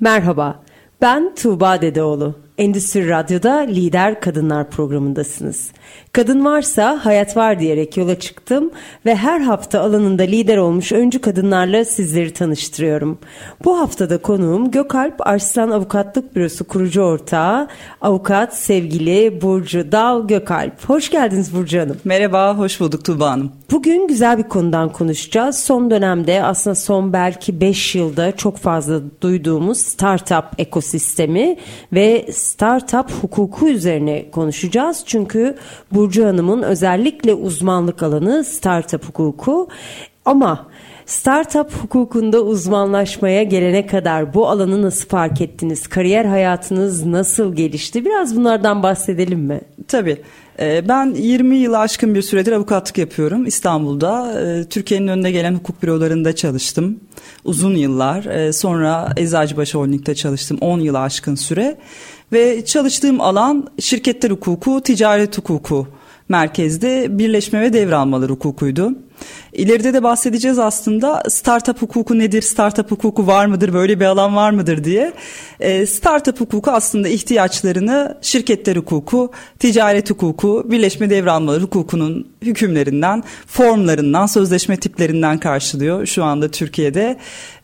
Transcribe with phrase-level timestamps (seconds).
[0.00, 0.62] Merhaba,
[1.00, 2.34] ben Tuğba Dedeoğlu.
[2.58, 5.70] Endüstri Radyo'da Lider Kadınlar programındasınız.
[6.12, 8.70] Kadın varsa hayat var diyerek yola çıktım
[9.06, 13.18] ve her hafta alanında lider olmuş öncü kadınlarla sizleri tanıştırıyorum.
[13.64, 17.68] Bu haftada konuğum Gökalp Arslan Avukatlık Bürosu kurucu ortağı
[18.00, 20.84] avukat sevgili Burcu Dal Gökalp.
[20.88, 21.96] Hoş geldiniz Burcu Hanım.
[22.04, 23.52] Merhaba, hoş bulduk Tuğba Hanım.
[23.70, 25.58] Bugün güzel bir konudan konuşacağız.
[25.58, 31.56] Son dönemde aslında son belki 5 yılda çok fazla duyduğumuz startup ekosistemi
[31.92, 35.02] ve startup hukuku üzerine konuşacağız.
[35.06, 35.56] Çünkü
[35.92, 39.68] Burcu Hanım'ın özellikle uzmanlık alanı startup hukuku.
[40.24, 40.66] Ama
[41.06, 45.86] startup hukukunda uzmanlaşmaya gelene kadar bu alanı nasıl fark ettiniz?
[45.86, 48.04] Kariyer hayatınız nasıl gelişti?
[48.04, 49.60] Biraz bunlardan bahsedelim mi?
[49.88, 50.22] Tabii.
[50.60, 54.40] Ee, ben 20 yılı aşkın bir süredir avukatlık yapıyorum İstanbul'da.
[54.40, 57.00] Ee, Türkiye'nin önüne gelen hukuk bürolarında çalıştım
[57.44, 58.24] uzun yıllar.
[58.24, 61.78] Ee, sonra Eczacıbaşı Holding'de çalıştım 10 yılı aşkın süre.
[62.32, 65.86] Ve çalıştığım alan şirketler hukuku, ticaret hukuku
[66.28, 68.92] merkezde birleşme ve devralmalar hukukuydu.
[69.52, 74.50] İleride de bahsedeceğiz aslında startup hukuku nedir, startup hukuku var mıdır, böyle bir alan var
[74.50, 75.12] mıdır diye.
[75.60, 84.76] E, startup hukuku aslında ihtiyaçlarını şirketler hukuku, ticaret hukuku, birleşme devralmaları hukukunun hükümlerinden, formlarından, sözleşme
[84.76, 87.16] tiplerinden karşılıyor şu anda Türkiye'de.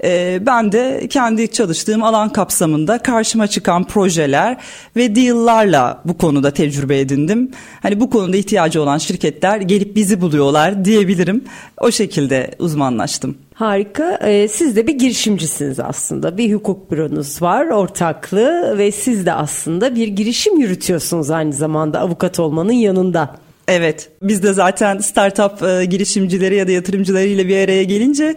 [0.05, 4.57] E, ben de kendi çalıştığım alan kapsamında karşıma çıkan projeler
[4.96, 7.51] ve deal'larla bu konuda tecrübe edindim.
[7.83, 11.42] Hani bu konuda ihtiyacı olan şirketler gelip bizi buluyorlar diyebilirim.
[11.80, 13.39] O şekilde uzmanlaştım.
[13.55, 14.19] Harika.
[14.23, 16.39] Ee, siz de bir girişimcisiniz aslında.
[16.39, 22.41] Bir hukuk büronuz var, ortaklığı ve siz de aslında bir girişim yürütüyorsunuz aynı zamanda avukat
[22.41, 23.36] olmanın yanında.
[23.68, 28.36] Evet biz de zaten startup e, girişimcileri ya da yatırımcılarıyla bir araya gelince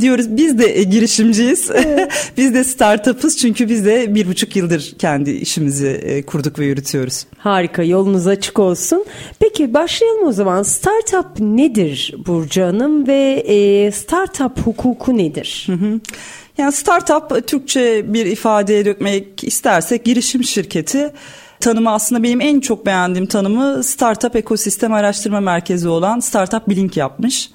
[0.00, 1.70] diyoruz biz de e, girişimciyiz.
[1.76, 2.32] Evet.
[2.36, 7.26] biz de startup'ız çünkü biz de bir buçuk yıldır kendi işimizi e, kurduk ve yürütüyoruz.
[7.38, 9.04] Harika yolunuz açık olsun.
[9.38, 10.62] Peki başlayalım o zaman.
[10.62, 15.64] Startup nedir Burcu Hanım ve e, startup hukuku nedir?
[15.66, 16.00] Hı hı.
[16.58, 21.12] Yani startup Türkçe bir ifadeye dökmek istersek girişim şirketi
[21.60, 27.50] tanımı aslında benim en çok beğendiğim tanımı Startup Ekosistem Araştırma Merkezi olan Startup Blink yapmış.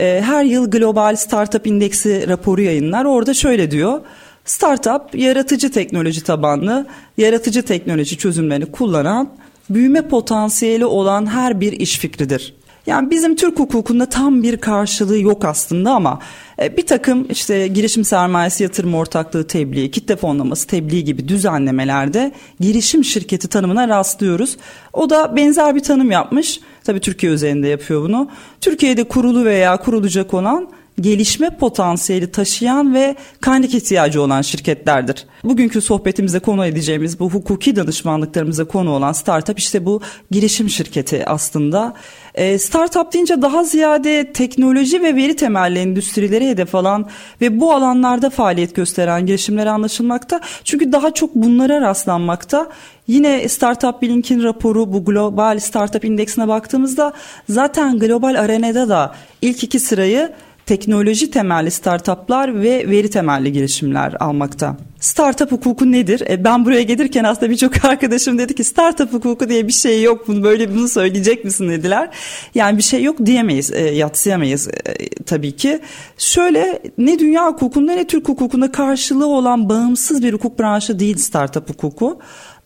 [0.00, 3.04] Ee, her yıl Global Startup İndeksi raporu yayınlar.
[3.04, 4.00] Orada şöyle diyor.
[4.44, 6.86] Startup yaratıcı teknoloji tabanlı,
[7.16, 9.28] yaratıcı teknoloji çözümlerini kullanan,
[9.70, 12.54] büyüme potansiyeli olan her bir iş fikridir.
[12.86, 16.18] Yani bizim Türk hukukunda tam bir karşılığı yok aslında ama
[16.62, 23.04] e, bir takım işte girişim sermayesi yatırım ortaklığı tebliği, kitle fonlaması tebliği gibi düzenlemelerde girişim
[23.04, 24.56] şirketi tanımına rastlıyoruz.
[24.92, 26.60] O da benzer bir tanım yapmış.
[26.84, 28.30] Tabii Türkiye üzerinde yapıyor bunu.
[28.60, 30.68] Türkiye'de kurulu veya kurulacak olan
[31.00, 35.26] gelişme potansiyeli taşıyan ve kaynak ihtiyacı olan şirketlerdir.
[35.44, 40.00] Bugünkü sohbetimize konu edeceğimiz bu hukuki danışmanlıklarımıza konu olan startup işte bu
[40.30, 41.94] girişim şirketi aslında.
[42.34, 47.08] E, startup deyince daha ziyade teknoloji ve veri temelli endüstrileri hedef alan
[47.40, 50.40] ve bu alanlarda faaliyet gösteren girişimler anlaşılmakta.
[50.64, 52.68] Çünkü daha çok bunlara rastlanmakta.
[53.06, 57.12] Yine Startup Blink'in raporu bu Global Startup indeksine baktığımızda
[57.48, 60.32] zaten global arenada da ilk iki sırayı
[60.66, 64.76] teknoloji temelli startuplar ve veri temelli girişimler almakta.
[65.00, 66.22] Startup hukuku nedir?
[66.30, 70.28] E ben buraya gelirken aslında birçok arkadaşım dedi ki startup hukuku diye bir şey yok.
[70.28, 72.10] Bunu böyle bunu söyleyecek misin dediler.
[72.54, 75.80] Yani bir şey yok diyemeyiz, e, yatsıyamayız e, tabii ki.
[76.18, 81.70] Şöyle ne dünya hukukunda ne Türk hukukunda karşılığı olan bağımsız bir hukuk branşı değil startup
[81.70, 82.18] hukuku.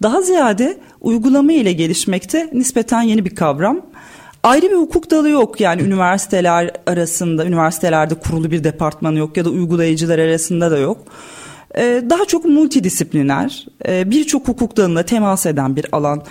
[0.03, 3.81] Daha ziyade uygulama ile gelişmekte nispeten yeni bir kavram.
[4.49, 9.51] Ayrı bir hukuk dalı yok yani üniversiteler arasında, üniversitelerde kurulu bir departman yok ya da
[9.51, 10.99] uygulayıcılar arasında da yok.
[11.77, 16.23] Ee, daha çok multidisipliner, ee, birçok hukuk dalına temas eden bir alan.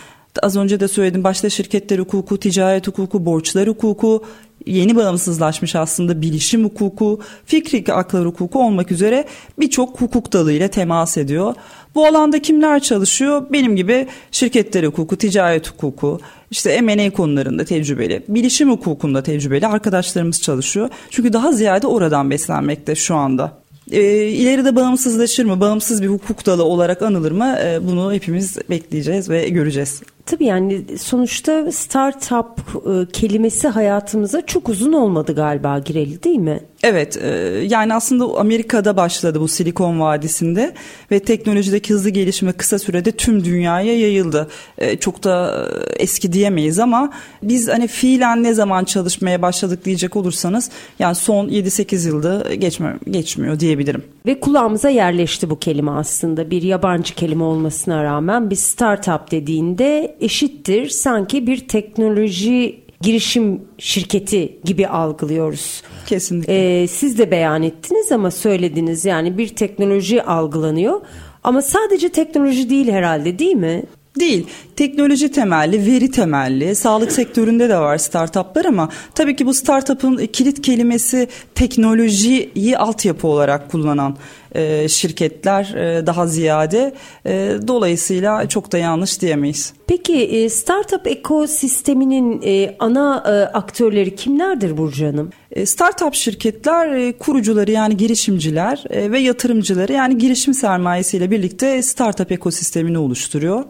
[0.44, 4.24] Az önce de söyledim başta şirketler hukuku, ticaret hukuku, borçlar hukuku,
[4.66, 9.26] yeni bağımsızlaşmış aslında bilişim hukuku, fikri haklar hukuku olmak üzere
[9.60, 11.56] birçok hukuk dalıyla temas ediyor.
[11.96, 13.46] Bu alanda kimler çalışıyor?
[13.52, 16.20] Benim gibi şirketler hukuku, ticaret hukuku,
[16.52, 20.90] işte M&A konularında tecrübeli, bilişim hukukunda tecrübeli arkadaşlarımız çalışıyor.
[21.10, 23.58] Çünkü daha ziyade oradan beslenmekte şu anda.
[23.92, 29.30] E, ileride bağımsızlaşır mı, bağımsız bir hukuk dalı olarak anılır mı e, bunu hepimiz bekleyeceğiz
[29.30, 30.02] ve göreceğiz.
[30.28, 36.60] Tabii yani sonuçta startup e, kelimesi hayatımıza çok uzun olmadı galiba gireli değil mi?
[36.84, 37.28] Evet e,
[37.70, 40.74] yani aslında Amerika'da başladı bu Silikon Vadisi'nde
[41.12, 44.48] ve teknolojideki hızlı gelişme kısa sürede tüm dünyaya yayıldı.
[44.78, 45.66] E, çok da
[45.96, 47.14] eski diyemeyiz ama
[47.44, 50.70] biz hani fiilen ne zaman çalışmaya başladık diyecek olursanız
[51.00, 54.04] yani son 7-8 yılda geçme, geçmiyor diyebilirim.
[54.28, 60.90] Ve kulağımıza yerleşti bu kelime aslında bir yabancı kelime olmasına rağmen bir startup dediğinde eşittir
[60.90, 65.84] sanki bir teknoloji girişim şirketi gibi algılıyoruz.
[66.06, 66.82] Kesinlikle.
[66.82, 71.02] Ee, siz de beyan ettiniz ama söylediniz yani bir teknoloji algılanıyor.
[71.44, 73.84] Ama sadece teknoloji değil herhalde değil mi?
[74.20, 74.48] Değil.
[74.76, 80.62] Teknoloji temelli, veri temelli, sağlık sektöründe de var startuplar ama tabii ki bu startup'ın kilit
[80.62, 84.18] kelimesi teknolojiyi altyapı olarak kullanan
[84.56, 86.94] e, şirketler e, daha ziyade.
[87.26, 89.74] E, dolayısıyla çok da yanlış diyemeyiz.
[89.88, 95.30] Peki e, startup ekosisteminin e, ana e, aktörleri kimlerdir Burcu Hanım?
[95.66, 103.64] Startup şirketler kurucuları yani girişimciler ve yatırımcıları yani girişim sermayesiyle birlikte startup ekosistemini oluşturuyor.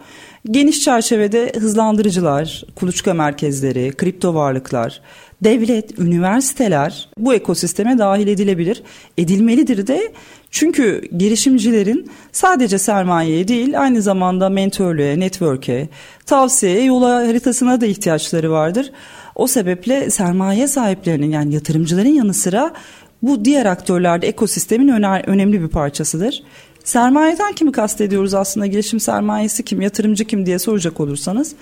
[0.51, 5.01] Geniş çerçevede hızlandırıcılar, kuluçka merkezleri, kripto varlıklar,
[5.43, 8.83] devlet, üniversiteler bu ekosisteme dahil edilebilir.
[9.17, 10.11] Edilmelidir de
[10.51, 15.89] çünkü girişimcilerin sadece sermayeye değil aynı zamanda mentörlüğe, network'e,
[16.25, 18.91] tavsiyeye, yol haritasına da ihtiyaçları vardır.
[19.35, 22.73] O sebeple sermaye sahiplerinin yani yatırımcıların yanı sıra
[23.21, 24.87] bu diğer aktörlerde ekosistemin
[25.27, 26.43] önemli bir parçasıdır.
[26.83, 31.55] Sermayeden kimi kastediyoruz aslında girişim sermayesi kim, yatırımcı kim diye soracak olursanız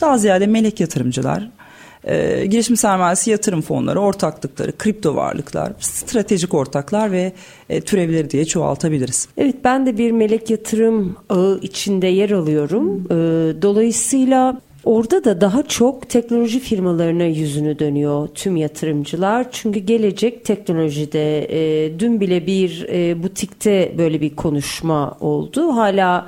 [0.00, 1.50] daha ziyade melek yatırımcılar,
[2.08, 7.32] e, girişim sermayesi yatırım fonları, ortaklıkları, kripto varlıklar, stratejik ortaklar ve
[7.70, 9.28] e, türevleri diye çoğaltabiliriz.
[9.36, 13.04] Evet ben de bir melek yatırım ağı içinde yer alıyorum.
[13.10, 13.14] E,
[13.62, 19.46] dolayısıyla Orada da daha çok teknoloji firmalarına yüzünü dönüyor tüm yatırımcılar.
[19.52, 25.76] Çünkü gelecek teknolojide e, dün bile bir e, butikte böyle bir konuşma oldu.
[25.76, 26.26] Hala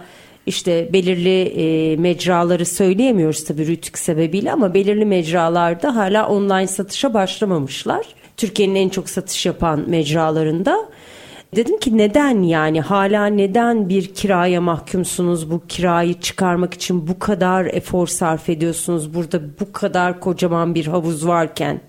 [0.50, 8.06] işte belirli e, mecraları söyleyemiyoruz tabii rütük sebebiyle ama belirli mecralarda hala online satışa başlamamışlar.
[8.36, 10.88] Türkiye'nin en çok satış yapan mecralarında.
[11.56, 17.64] Dedim ki neden yani hala neden bir kiraya mahkumsunuz bu kirayı çıkarmak için bu kadar
[17.64, 21.80] efor sarf ediyorsunuz burada bu kadar kocaman bir havuz varken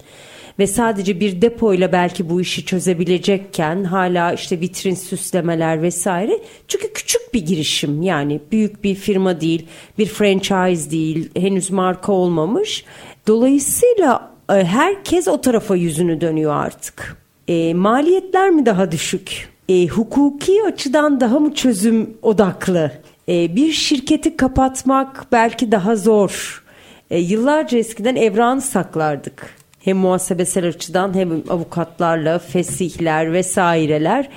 [0.60, 7.34] ve sadece bir depoyla belki bu işi çözebilecekken hala işte vitrin süslemeler vesaire çünkü küçük
[7.34, 9.66] bir girişim yani büyük bir firma değil
[9.98, 12.86] bir franchise değil henüz marka olmamış
[13.28, 17.18] dolayısıyla e, herkes o tarafa yüzünü dönüyor artık.
[17.48, 19.50] E, maliyetler mi daha düşük?
[19.70, 22.92] E, hukuki açıdan daha mı çözüm odaklı?
[23.30, 26.64] E, bir şirketi kapatmak belki daha zor.
[27.10, 34.30] E, yıllarca eskiden evranı saklardık hem muhasebesel açıdan hem avukatlarla fesihler vesaireler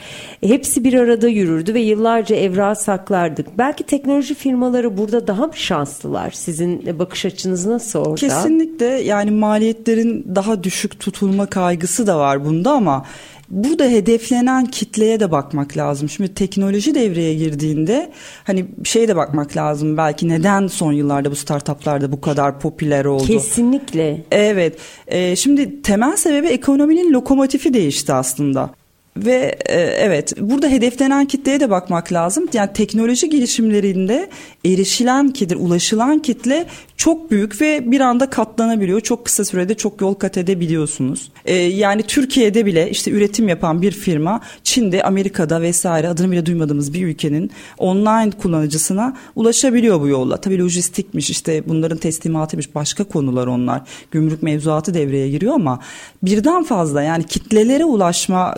[0.43, 3.58] hepsi bir arada yürürdü ve yıllarca evra saklardık.
[3.58, 6.31] Belki teknoloji firmaları burada daha mı şanslılar?
[6.31, 8.14] Sizin bakış açınız nasıl orada?
[8.14, 13.04] Kesinlikle yani maliyetlerin daha düşük tutulma kaygısı da var bunda ama
[13.51, 16.09] Burada hedeflenen kitleye de bakmak lazım.
[16.09, 18.11] Şimdi teknoloji devreye girdiğinde
[18.45, 19.97] hani şeye de bakmak lazım.
[19.97, 23.27] Belki neden son yıllarda bu startuplarda bu kadar popüler oldu?
[23.27, 24.25] Kesinlikle.
[24.31, 24.79] Evet.
[25.07, 28.71] Ee, şimdi temel sebebi ekonominin lokomotifi değişti aslında.
[29.16, 32.49] Ve e, evet burada hedeflenen kitleye de bakmak lazım.
[32.52, 34.30] Yani teknoloji gelişimlerinde
[34.64, 36.66] erişilen kitle, ulaşılan kitle
[36.97, 39.00] çok büyük ve bir anda katlanabiliyor.
[39.00, 41.33] Çok kısa sürede çok yol kat edebiliyorsunuz.
[41.44, 46.94] E, yani Türkiye'de bile işte üretim yapan bir firma Çin'de, Amerika'da vesaire adını bile duymadığımız
[46.94, 50.37] bir ülkenin online kullanıcısına ulaşabiliyor bu yolla.
[50.37, 53.83] Tabii lojistikmiş işte bunların teslimatıymış başka konular onlar.
[54.11, 55.80] Gümrük mevzuatı devreye giriyor ama
[56.23, 58.54] birden fazla yani kitlelere ulaşma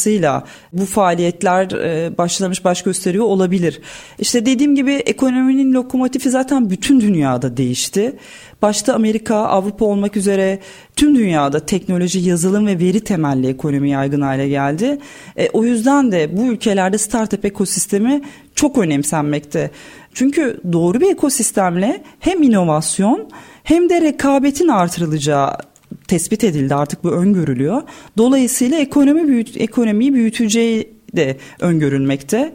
[0.00, 3.80] kaygısıyla bu faaliyetler e, başlamış baş gösteriyor olabilir.
[4.18, 8.16] İşte dediğim gibi ekonominin lokomotifi zaten bütün dünyada değişti.
[8.62, 10.58] Başta Amerika, Avrupa olmak üzere
[10.96, 14.98] tüm dünyada teknoloji, yazılım ve veri temelli ekonomi yaygın hale geldi.
[15.36, 18.22] E, o yüzden de bu ülkelerde startup ekosistemi
[18.54, 19.70] çok önemsenmekte.
[20.14, 23.28] Çünkü doğru bir ekosistemle hem inovasyon
[23.64, 25.69] hem de rekabetin artırılacağı
[26.10, 27.82] tespit edildi artık bu öngörülüyor.
[28.18, 32.52] Dolayısıyla ekonomi büyüt, ekonomiyi büyüteceği de öngörülmekte.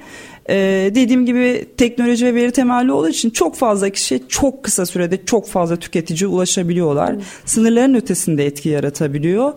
[0.49, 5.25] Ee, dediğim gibi teknoloji ve veri temelli olduğu için çok fazla kişi çok kısa sürede
[5.25, 7.13] çok fazla tüketici ulaşabiliyorlar.
[7.13, 7.21] Hmm.
[7.45, 9.53] Sınırların ötesinde etki yaratabiliyor.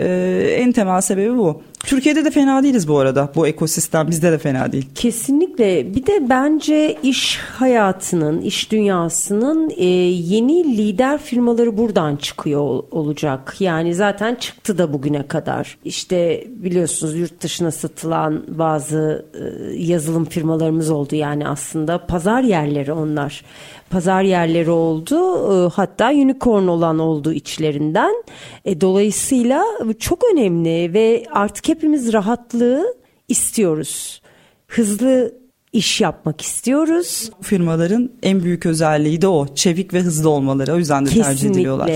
[0.00, 1.62] Ee, en temel sebebi bu.
[1.84, 3.32] Türkiye'de de fena değiliz bu arada.
[3.34, 4.88] Bu ekosistem bizde de fena değil.
[4.94, 5.94] Kesinlikle.
[5.94, 13.56] Bir de bence iş hayatının, iş dünyasının e, yeni lider firmaları buradan çıkıyor olacak.
[13.60, 15.78] Yani zaten çıktı da bugüne kadar.
[15.84, 21.14] İşte biliyorsunuz yurt dışına satılan bazı e, yazılım firmalarımız oldu.
[21.16, 23.44] Yani aslında pazar yerleri onlar
[23.90, 25.16] pazar yerleri oldu.
[25.16, 28.24] E, hatta unicorn olan oldu içlerinden.
[28.64, 29.64] E, dolayısıyla
[29.98, 32.94] çok önemli ve artık hepimiz rahatlığı
[33.28, 34.22] istiyoruz.
[34.66, 35.40] Hızlı
[35.72, 37.30] iş yapmak istiyoruz.
[37.42, 39.46] Firmaların en büyük özelliği de o.
[39.54, 40.72] Çevik ve hızlı olmaları.
[40.72, 41.30] O yüzden de Kesinlikle.
[41.30, 41.90] tercih ediliyorlar.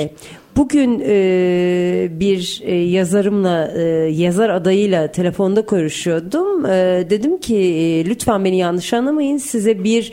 [0.56, 3.82] Bugün e, bir e, yazarımla, e,
[4.12, 6.66] yazar adayıyla telefonda konuşuyordum.
[6.66, 9.36] E, dedim ki e, lütfen beni yanlış anlamayın.
[9.36, 10.12] Size bir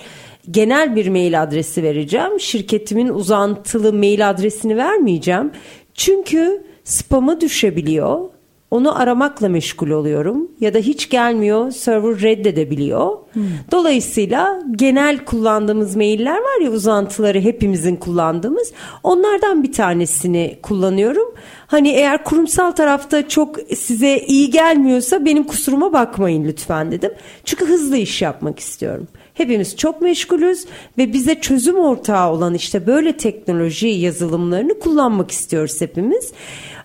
[0.51, 2.39] genel bir mail adresi vereceğim.
[2.39, 5.51] Şirketimin uzantılı mail adresini vermeyeceğim.
[5.93, 8.19] Çünkü spamı düşebiliyor.
[8.71, 13.17] Onu aramakla meşgul oluyorum ya da hiç gelmiyor server reddedebiliyor.
[13.33, 13.43] Hmm.
[13.71, 18.71] Dolayısıyla genel kullandığımız mailler var ya uzantıları hepimizin kullandığımız
[19.03, 21.33] onlardan bir tanesini kullanıyorum.
[21.67, 27.12] Hani eğer kurumsal tarafta çok size iyi gelmiyorsa benim kusuruma bakmayın lütfen dedim.
[27.45, 29.07] Çünkü hızlı iş yapmak istiyorum.
[29.33, 30.65] Hepimiz çok meşgulüz
[30.97, 36.31] ve bize çözüm ortağı olan işte böyle teknoloji yazılımlarını kullanmak istiyoruz hepimiz.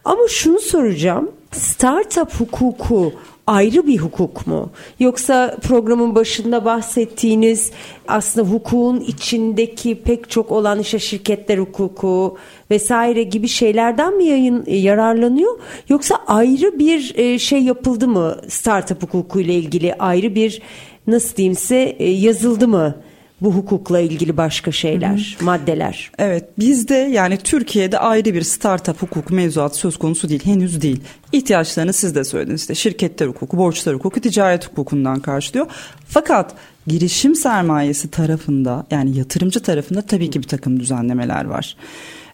[0.04, 1.30] Ama şunu soracağım.
[1.52, 3.12] Startup hukuku
[3.46, 4.70] ayrı bir hukuk mu?
[5.00, 7.70] Yoksa programın başında bahsettiğiniz
[8.08, 12.36] aslında hukukun içindeki pek çok olan işte şirketler hukuku
[12.70, 15.58] vesaire gibi şeylerden mi yayın yararlanıyor?
[15.88, 20.62] Yoksa ayrı bir e, şey yapıldı mı startup hukuku ile ilgili ayrı bir
[21.06, 22.94] nasıl diyeyim size e, yazıldı mı?
[23.40, 25.44] bu hukukla ilgili başka şeyler, hı hı.
[25.44, 26.10] maddeler.
[26.18, 31.00] Evet, bizde yani Türkiye'de ayrı bir startup hukuk mevzuat söz konusu değil, henüz değil.
[31.32, 35.66] İhtiyaçlarını siz de söylediniz işte şirketler hukuku, borçlar hukuku, ticaret hukukundan karşılıyor.
[36.08, 36.54] Fakat
[36.86, 41.76] girişim sermayesi tarafında yani yatırımcı tarafında tabii ki bir takım düzenlemeler var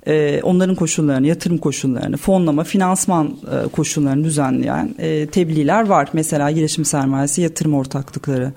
[0.06, 6.08] e, onların koşullarını, yatırım koşullarını, fonlama, finansman e, koşullarını düzenleyen e, tebliğler var.
[6.12, 8.52] Mesela girişim sermayesi yatırım ortaklıkları,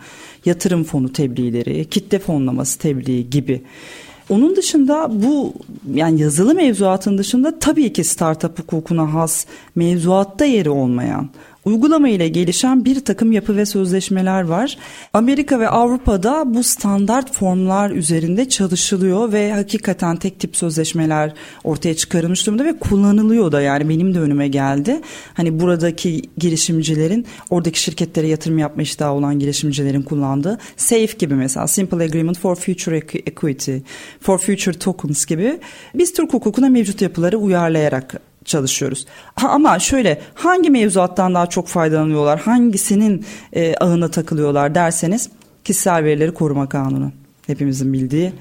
[0.45, 3.61] yatırım fonu tebliğleri, kitle fonlaması tebliği gibi.
[4.29, 5.53] Onun dışında bu
[5.93, 11.29] yani yazılı mevzuatın dışında tabii ki startup hukukuna has mevzuatta yeri olmayan
[11.65, 14.77] uygulama ile gelişen bir takım yapı ve sözleşmeler var.
[15.13, 22.47] Amerika ve Avrupa'da bu standart formlar üzerinde çalışılıyor ve hakikaten tek tip sözleşmeler ortaya çıkarılmış
[22.47, 25.01] durumda ve kullanılıyor da yani benim de önüme geldi.
[25.33, 32.03] Hani buradaki girişimcilerin oradaki şirketlere yatırım yapma iştahı olan girişimcilerin kullandığı SAFE gibi mesela Simple
[32.03, 33.77] Agreement for Future Equity,
[34.21, 35.59] for Future Tokens gibi
[35.95, 39.05] biz Türk hukukuna mevcut yapıları uyarlayarak çalışıyoruz.
[39.35, 45.29] Ha, ama şöyle hangi mevzuattan daha çok faydalanıyorlar, hangisinin e, ağına takılıyorlar derseniz
[45.63, 47.11] kişisel verileri koruma kanunu
[47.47, 48.31] hepimizin bildiği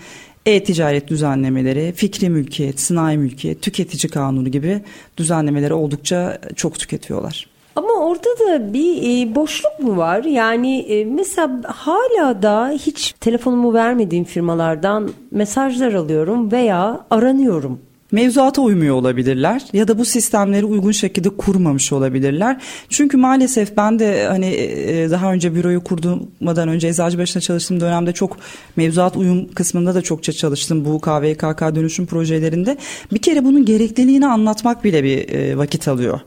[0.47, 4.81] e-ticaret düzenlemeleri, fikri mülkiyet, sınai mülkiyet, tüketici kanunu gibi
[5.17, 7.47] düzenlemeleri oldukça çok tüketiyorlar.
[7.77, 10.25] Ama orada da bir e, boşluk mu var?
[10.25, 17.79] Yani e, mesela hala da hiç telefonumu vermediğim firmalardan mesajlar alıyorum veya aranıyorum
[18.15, 22.61] mevzuata uymuyor olabilirler ya da bu sistemleri uygun şekilde kurmamış olabilirler.
[22.89, 28.37] Çünkü maalesef ben de hani e, daha önce büroyu kurduğumdan önce Eczacıbaşı'nda çalıştığım dönemde çok
[28.77, 32.77] mevzuat uyum kısmında da çokça çalıştım bu KVKK dönüşüm projelerinde.
[33.13, 36.21] Bir kere bunun gerekliliğini anlatmak bile bir e, vakit alıyor.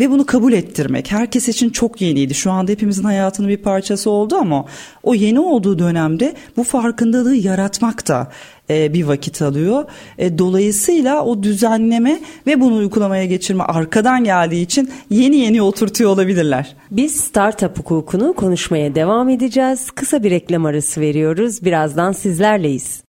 [0.00, 2.34] Ve bunu kabul ettirmek herkes için çok yeniydi.
[2.34, 4.64] Şu anda hepimizin hayatının bir parçası oldu ama
[5.02, 8.32] o yeni olduğu dönemde bu farkındalığı yaratmak da
[8.72, 9.84] e, bir vakit alıyor.
[10.18, 16.76] E, dolayısıyla o düzenleme ve bunu uygulamaya geçirme arkadan geldiği için yeni yeni oturtuyor olabilirler.
[16.90, 19.90] Biz startup hukukunu konuşmaya devam edeceğiz.
[19.90, 21.64] Kısa bir reklam arası veriyoruz.
[21.64, 23.02] Birazdan sizlerleyiz.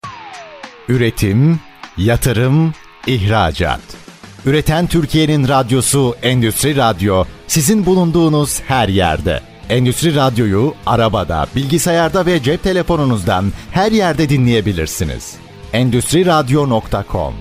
[0.88, 1.60] Üretim,
[1.98, 2.72] yatırım,
[3.06, 3.80] ihracat.
[4.46, 9.40] Üreten Türkiye'nin radyosu Endüstri Radyo sizin bulunduğunuz her yerde.
[9.68, 15.41] Endüstri Radyo'yu arabada, bilgisayarda ve cep telefonunuzdan her yerde dinleyebilirsiniz.
[15.72, 17.34] Endüstriradyo.com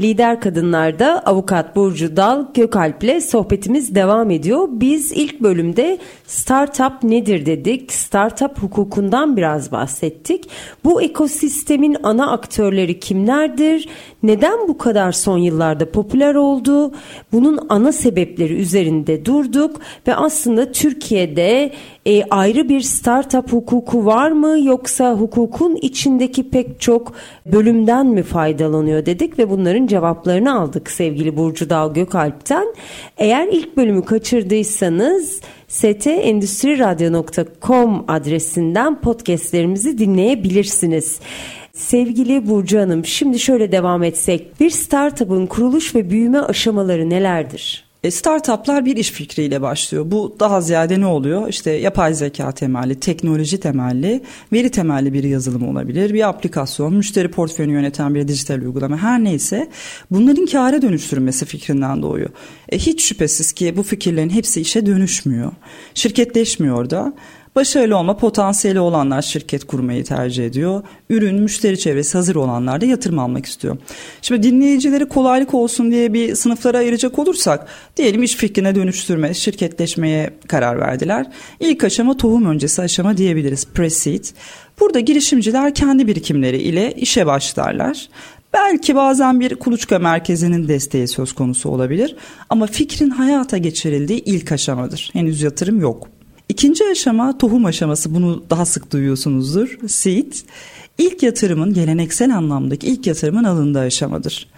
[0.00, 4.68] Lider Kadınlar'da avukat Burcu Dal Gökalp ile sohbetimiz devam ediyor.
[4.70, 7.92] Biz ilk bölümde startup nedir dedik.
[7.92, 10.48] Startup hukukundan biraz bahsettik.
[10.84, 13.88] Bu ekosistemin ana aktörleri kimlerdir?
[14.22, 16.92] Neden bu kadar son yıllarda popüler oldu?
[17.32, 21.72] Bunun ana sebepleri üzerinde durduk ve aslında Türkiye'de
[22.06, 27.12] e, ayrı bir startup hukuku var mı yoksa hukukun içindeki pek çok
[27.46, 32.74] bölümden mi faydalanıyor dedik ve bunların cevaplarını aldık sevgili Burcu Dal Gökalp'ten.
[33.16, 41.20] Eğer ilk bölümü kaçırdıysanız stendüstriradyo.com adresinden podcastlerimizi dinleyebilirsiniz.
[41.72, 44.60] Sevgili Burcu Hanım, şimdi şöyle devam etsek.
[44.60, 47.85] Bir startup'ın kuruluş ve büyüme aşamaları nelerdir?
[48.06, 50.10] E, startuplar bir iş fikriyle başlıyor.
[50.10, 51.48] Bu daha ziyade ne oluyor?
[51.48, 54.22] İşte yapay zeka temelli, teknoloji temelli,
[54.52, 56.14] veri temelli bir yazılım olabilir.
[56.14, 59.68] Bir aplikasyon, müşteri portföyünü yöneten bir dijital uygulama her neyse
[60.10, 62.30] bunların kâra dönüştürülmesi fikrinden doğuyor.
[62.68, 65.52] E, hiç şüphesiz ki bu fikirlerin hepsi işe dönüşmüyor.
[65.94, 67.12] Şirketleşmiyor da.
[67.56, 70.82] Başarılı olma potansiyeli olanlar şirket kurmayı tercih ediyor.
[71.10, 73.76] Ürün, müşteri çevresi hazır olanlar da yatırım almak istiyor.
[74.22, 80.80] Şimdi dinleyicileri kolaylık olsun diye bir sınıflara ayıracak olursak diyelim iş fikrine dönüştürme, şirketleşmeye karar
[80.80, 81.26] verdiler.
[81.60, 83.66] İlk aşama tohum öncesi aşama diyebiliriz.
[83.74, 84.32] Pre-seed.
[84.80, 88.08] Burada girişimciler kendi birikimleri ile işe başlarlar.
[88.54, 92.16] Belki bazen bir kuluçka merkezinin desteği söz konusu olabilir
[92.50, 95.10] ama fikrin hayata geçirildiği ilk aşamadır.
[95.12, 96.15] Henüz yatırım yok.
[96.48, 99.78] İkinci aşama tohum aşaması bunu daha sık duyuyorsunuzdur.
[99.86, 100.32] Seed
[100.98, 104.48] ilk yatırımın geleneksel anlamdaki ilk yatırımın alındığı aşamadır.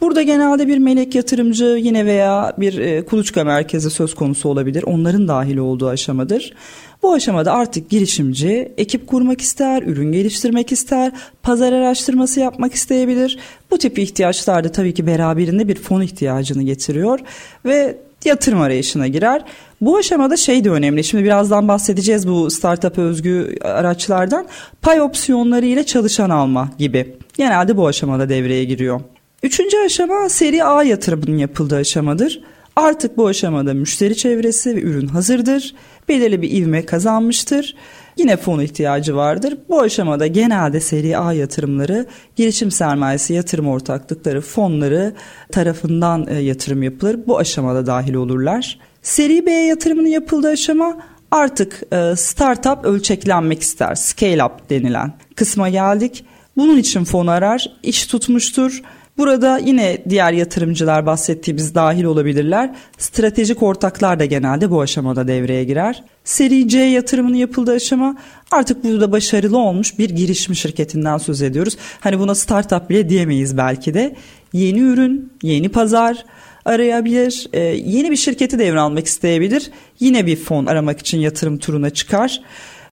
[0.00, 4.82] Burada genelde bir melek yatırımcı yine veya bir e, kuluçka merkezi söz konusu olabilir.
[4.82, 6.54] Onların dahil olduğu aşamadır.
[7.02, 13.38] Bu aşamada artık girişimci ekip kurmak ister, ürün geliştirmek ister, pazar araştırması yapmak isteyebilir.
[13.70, 17.20] Bu tip ihtiyaçlar da tabii ki beraberinde bir fon ihtiyacını getiriyor
[17.64, 19.44] ve yatırım arayışına girer.
[19.80, 21.04] Bu aşamada şey de önemli.
[21.04, 24.46] Şimdi birazdan bahsedeceğiz bu startup özgü araçlardan.
[24.82, 27.16] Pay opsiyonları ile çalışan alma gibi.
[27.36, 29.00] Genelde bu aşamada devreye giriyor.
[29.42, 32.42] Üçüncü aşama seri A yatırımının yapıldığı aşamadır.
[32.76, 35.74] Artık bu aşamada müşteri çevresi ve ürün hazırdır.
[36.08, 37.76] Belirli bir ivme kazanmıştır.
[38.16, 39.58] Yine fon ihtiyacı vardır.
[39.68, 45.14] Bu aşamada genelde seri A yatırımları girişim sermayesi yatırım ortaklıkları fonları
[45.52, 47.20] tarafından e, yatırım yapılır.
[47.26, 48.78] Bu aşamada dahil olurlar.
[49.02, 50.98] Seri B yatırımının yapıldığı aşama
[51.30, 53.94] artık e, startup ölçeklenmek ister.
[53.94, 56.24] Scale up denilen kısma geldik.
[56.56, 58.82] Bunun için fon arar, iş tutmuştur.
[59.18, 62.74] Burada yine diğer yatırımcılar bahsettiğimiz dahil olabilirler.
[62.98, 66.04] Stratejik ortaklar da genelde bu aşamada devreye girer.
[66.24, 68.16] Seri C yatırımının yapıldığı aşama
[68.50, 71.76] artık burada başarılı olmuş bir girişim şirketinden söz ediyoruz.
[72.00, 74.16] Hani buna startup bile diyemeyiz belki de.
[74.52, 76.24] Yeni ürün, yeni pazar,
[76.64, 77.48] arayabilir.
[77.52, 79.70] E, yeni bir şirketi devralmak isteyebilir.
[80.00, 82.40] Yine bir fon aramak için yatırım turuna çıkar.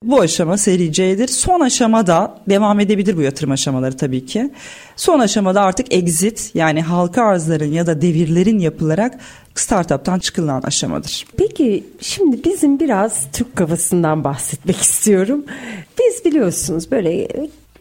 [0.05, 1.29] Bu aşama seri C'dir.
[1.29, 4.51] Son aşamada devam edebilir bu yatırım aşamaları tabii ki.
[4.97, 9.19] Son aşamada artık exit yani halka arzların ya da devirlerin yapılarak
[9.55, 11.27] startup'tan çıkılan aşamadır.
[11.37, 15.45] Peki şimdi bizim biraz Türk kafasından bahsetmek istiyorum.
[15.99, 17.29] Biz biliyorsunuz böyle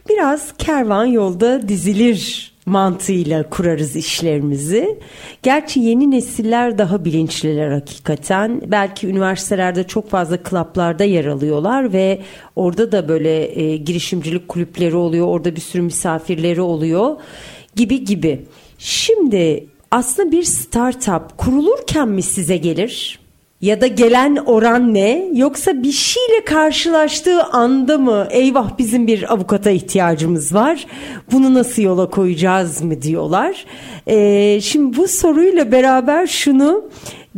[0.08, 4.98] biraz kervan yolda dizilir mantığıyla kurarız işlerimizi.
[5.42, 8.62] Gerçi yeni nesiller daha bilinçliler hakikaten.
[8.66, 12.20] Belki üniversitelerde çok fazla klaplarda yer alıyorlar ve
[12.56, 15.26] orada da böyle e, girişimcilik kulüpleri oluyor.
[15.26, 17.16] Orada bir sürü misafirleri oluyor
[17.76, 18.44] gibi gibi.
[18.78, 23.19] Şimdi aslında bir startup kurulurken mi size gelir?
[23.60, 25.28] Ya da gelen oran ne?
[25.34, 30.86] Yoksa bir şeyle karşılaştığı anda mı eyvah bizim bir avukata ihtiyacımız var.
[31.32, 33.64] Bunu nasıl yola koyacağız mı diyorlar.
[34.06, 36.84] Ee, şimdi bu soruyla beraber şunu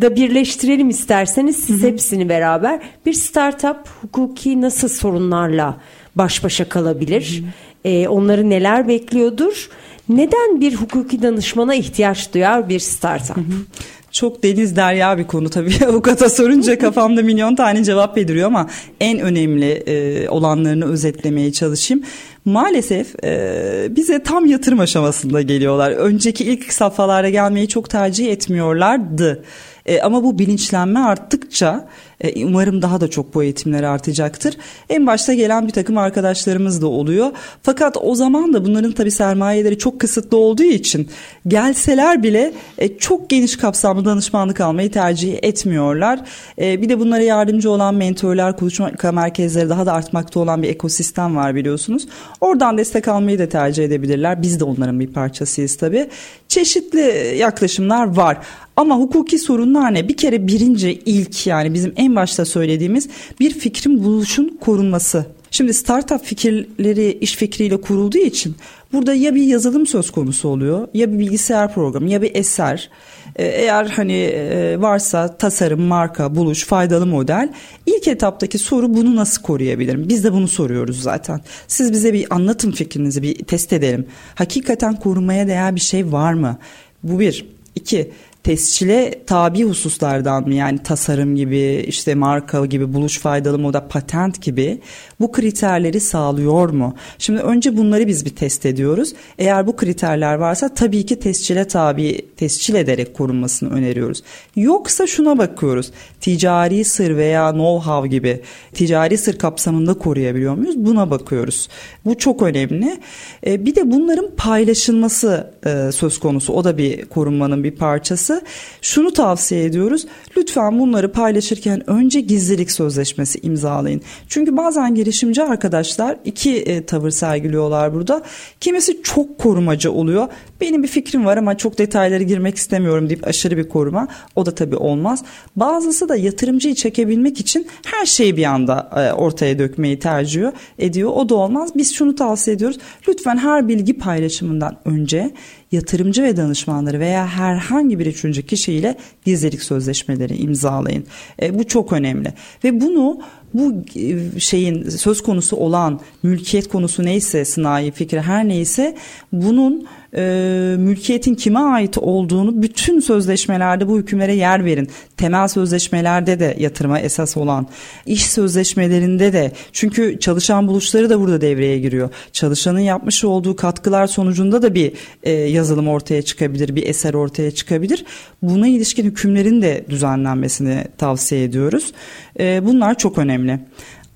[0.01, 2.81] da birleştirelim isterseniz siz hepsini beraber.
[3.07, 5.77] Bir startup hukuki nasıl sorunlarla
[6.17, 7.45] baş başa kalabilir?
[7.85, 9.71] Ee, onları neler bekliyordur?
[10.09, 13.37] Neden bir hukuki danışmana ihtiyaç duyar bir startup?
[13.37, 13.67] Hı-hı
[14.12, 15.85] çok deniz derya bir konu tabii.
[15.88, 18.70] Avukata sorunca kafamda milyon tane cevap beliriyor ama
[19.01, 22.05] en önemli e, olanlarını özetlemeye çalışayım.
[22.44, 25.90] Maalesef e, bize tam yatırım aşamasında geliyorlar.
[25.90, 29.44] Önceki ilk safhalara gelmeyi çok tercih etmiyorlardı.
[29.87, 31.88] E, ama bu bilinçlenme arttıkça
[32.23, 34.57] e, umarım daha da çok bu eğitimler artacaktır.
[34.89, 37.31] En başta gelen bir takım arkadaşlarımız da oluyor.
[37.63, 41.09] Fakat o zaman da bunların tabii sermayeleri çok kısıtlı olduğu için
[41.49, 46.21] gelseler bile e, çok geniş kapsamlı danışmanlık almayı tercih etmiyorlar.
[46.59, 51.37] E, bir de bunlara yardımcı olan mentorlar, kuluçka merkezleri daha da artmakta olan bir ekosistem
[51.37, 52.09] var biliyorsunuz.
[52.41, 54.43] Oradan destek almayı da tercih edebilirler.
[54.43, 56.09] Biz de onların bir parçasıyız tabii.
[56.49, 58.39] Çeşitli yaklaşımlar var.
[58.77, 60.09] Ama hukuki sorunlar ne?
[60.09, 63.09] Bir kere birinci ilk yani bizim en başta söylediğimiz
[63.40, 65.27] bir fikrin buluşun korunması.
[65.53, 68.57] Şimdi startup fikirleri iş fikriyle kurulduğu için
[68.92, 72.90] burada ya bir yazılım söz konusu oluyor ya bir bilgisayar programı ya bir eser.
[73.37, 77.53] Ee, eğer hani e, varsa tasarım, marka, buluş, faydalı model
[77.87, 80.09] ilk etaptaki soru bunu nasıl koruyabilirim?
[80.09, 81.40] Biz de bunu soruyoruz zaten.
[81.68, 84.07] Siz bize bir anlatın fikrinizi bir test edelim.
[84.35, 86.59] Hakikaten korumaya değer bir şey var mı?
[87.03, 87.46] Bu bir.
[87.75, 88.11] İki,
[88.42, 90.55] tescile tabi hususlardan mı?
[90.55, 94.81] Yani tasarım gibi işte marka gibi buluş faydalı moda patent gibi
[95.23, 96.95] bu kriterleri sağlıyor mu?
[97.19, 99.13] Şimdi önce bunları biz bir test ediyoruz.
[99.39, 104.23] Eğer bu kriterler varsa tabii ki tescile tabi tescil ederek korunmasını öneriyoruz.
[104.57, 105.91] Yoksa şuna bakıyoruz.
[106.21, 108.41] Ticari sır veya know-how gibi
[108.75, 110.77] ticari sır kapsamında koruyabiliyor muyuz?
[110.77, 111.69] Buna bakıyoruz.
[112.05, 113.01] Bu çok önemli.
[113.47, 116.53] E, bir de bunların paylaşılması e, söz konusu.
[116.53, 118.43] O da bir korunmanın bir parçası.
[118.83, 120.07] Şunu tavsiye ediyoruz.
[120.37, 124.01] Lütfen bunları paylaşırken önce gizlilik sözleşmesi imzalayın.
[124.29, 128.22] Çünkü bazen girişimci arkadaşlar iki e, tavır sergiliyorlar burada.
[128.61, 130.29] Kimisi çok korumacı oluyor.
[130.61, 134.09] Benim bir fikrim var ama çok detaylara girmek istemiyorum deyip aşırı bir koruma.
[134.37, 135.25] O da tabii olmaz.
[135.57, 140.46] Bazısı da yatırımcıyı çekebilmek için her şeyi bir anda e, ortaya dökmeyi tercih
[140.79, 141.11] ediyor.
[141.14, 141.70] O da olmaz.
[141.77, 142.79] Biz şunu tavsiye ediyoruz.
[143.09, 145.31] Lütfen her bilgi paylaşımından önce
[145.72, 151.05] yatırımcı ve danışmanları veya herhangi bir üçüncü kişiyle gizlilik sözleşmeleri imzalayın.
[151.42, 152.33] E, bu çok önemli
[152.64, 153.20] ve bunu
[153.55, 158.97] bu e, şeyin söz konusu olan mülkiyet konusu neyse sınai fikri her neyse
[159.33, 164.88] bunun e, mülkiyetin kime ait olduğunu bütün sözleşmelerde bu hükümlere yer verin.
[165.16, 167.66] Temel sözleşmelerde de yatırıma esas olan
[168.07, 172.11] iş sözleşmelerinde de çünkü çalışan buluşları da burada devreye giriyor.
[172.33, 178.05] Çalışanın yapmış olduğu katkılar sonucunda da bir e, yazılım ortaya çıkabilir, bir eser ortaya çıkabilir.
[178.42, 181.92] Buna ilişkin hükümlerin de düzenlenmesini tavsiye ediyoruz.
[182.40, 183.61] E, bunlar çok önemli.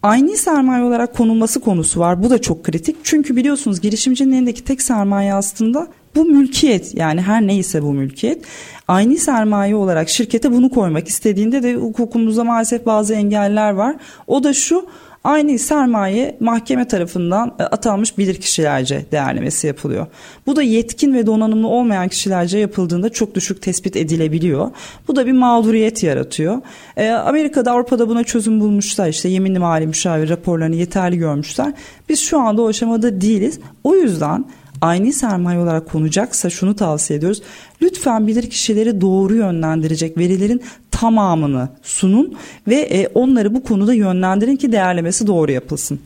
[0.07, 2.23] Aynı sermaye olarak konulması konusu var.
[2.23, 2.97] Bu da çok kritik.
[3.03, 8.45] Çünkü biliyorsunuz girişimcinin elindeki tek sermaye aslında bu mülkiyet yani her neyse bu mülkiyet.
[8.89, 13.97] Aynı sermaye olarak şirkete bunu koymak istediğinde de hukukumuzda maalesef bazı engeller var.
[14.27, 14.87] O da şu
[15.27, 20.07] aynı sermaye mahkeme tarafından e, atanmış bilirkişilerce değerlemesi yapılıyor.
[20.47, 24.71] Bu da yetkin ve donanımlı olmayan kişilerce yapıldığında çok düşük tespit edilebiliyor.
[25.09, 26.61] Bu da bir mağduriyet yaratıyor.
[26.97, 31.73] E, Amerika'da Avrupa'da buna çözüm bulmuşlar işte yeminli mali müşavir raporlarını yeterli görmüşler.
[32.09, 33.61] Biz şu anda o aşamada değiliz.
[33.85, 34.45] O yüzden
[34.81, 37.43] aynı sermaye olarak konacaksa şunu tavsiye ediyoruz.
[37.83, 40.63] Lütfen bilir kişileri doğru yönlendirecek verilerin
[41.01, 42.37] tamamını sunun
[42.69, 46.01] ve e, onları bu konuda yönlendirin ki değerlemesi doğru yapılsın.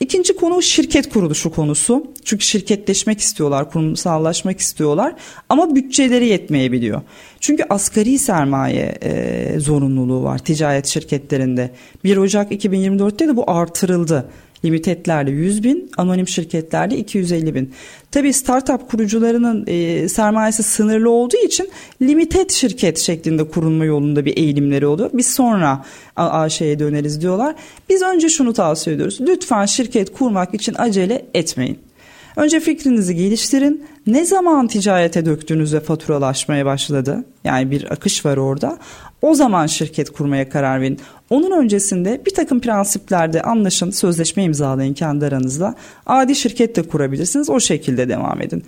[0.00, 2.06] İkinci konu şirket kuruluşu konusu.
[2.24, 5.14] Çünkü şirketleşmek istiyorlar, kurumsallaşmak istiyorlar
[5.48, 7.02] ama bütçeleri yetmeyebiliyor.
[7.40, 11.70] Çünkü asgari sermaye e, zorunluluğu var ticaret şirketlerinde.
[12.04, 14.28] 1 Ocak 2024'te de bu artırıldı.
[14.64, 17.72] Limitedlerle 100 bin, anonim şirketlerle 250 bin.
[18.10, 21.70] Tabii startup kurucularının e, sermayesi sınırlı olduğu için
[22.02, 25.10] limited şirket şeklinde kurulma yolunda bir eğilimleri oluyor.
[25.12, 25.84] Biz sonra
[26.16, 27.54] AŞ'ye döneriz diyorlar.
[27.88, 29.18] Biz önce şunu tavsiye ediyoruz.
[29.20, 31.78] Lütfen şirket kurmak için acele etmeyin.
[32.36, 33.86] Önce fikrinizi geliştirin.
[34.06, 37.24] Ne zaman ticarete döktüğünüzde faturalaşmaya başladı?
[37.44, 38.78] Yani bir akış var orada.
[39.22, 40.98] O zaman şirket kurmaya karar verin.
[41.30, 45.74] Onun öncesinde bir takım prensiplerde anlaşın, sözleşme imzalayın kendi aranızda.
[46.06, 47.50] Adi şirket de kurabilirsiniz.
[47.50, 48.64] O şekilde devam edin.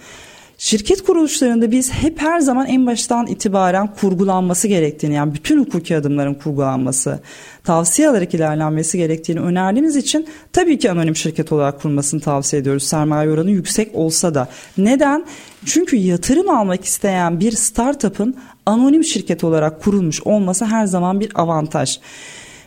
[0.61, 6.35] Şirket kuruluşlarında biz hep her zaman en baştan itibaren kurgulanması gerektiğini yani bütün hukuki adımların
[6.35, 7.21] kurgulanması,
[7.65, 12.83] tavsiye alarak ilerlenmesi gerektiğini önerdiğimiz için tabii ki anonim şirket olarak kurulmasını tavsiye ediyoruz.
[12.83, 14.49] Sermaye oranı yüksek olsa da.
[14.79, 15.25] Neden?
[15.65, 21.99] Çünkü yatırım almak isteyen bir startup'ın anonim şirket olarak kurulmuş olması her zaman bir avantaj.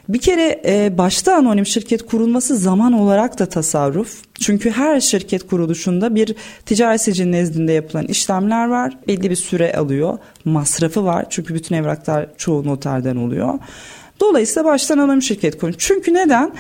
[0.09, 4.21] Bir kere e, başta anonim şirket kurulması zaman olarak da tasarruf.
[4.39, 6.35] Çünkü her şirket kuruluşunda bir
[6.65, 8.97] ticaret sicil nezdinde yapılan işlemler var.
[9.07, 10.17] Belli bir süre alıyor.
[10.45, 11.25] Masrafı var.
[11.29, 13.59] Çünkü bütün evraklar çoğu noterden oluyor.
[14.19, 15.75] Dolayısıyla baştan anonim şirket kurun.
[15.77, 16.51] Çünkü neden?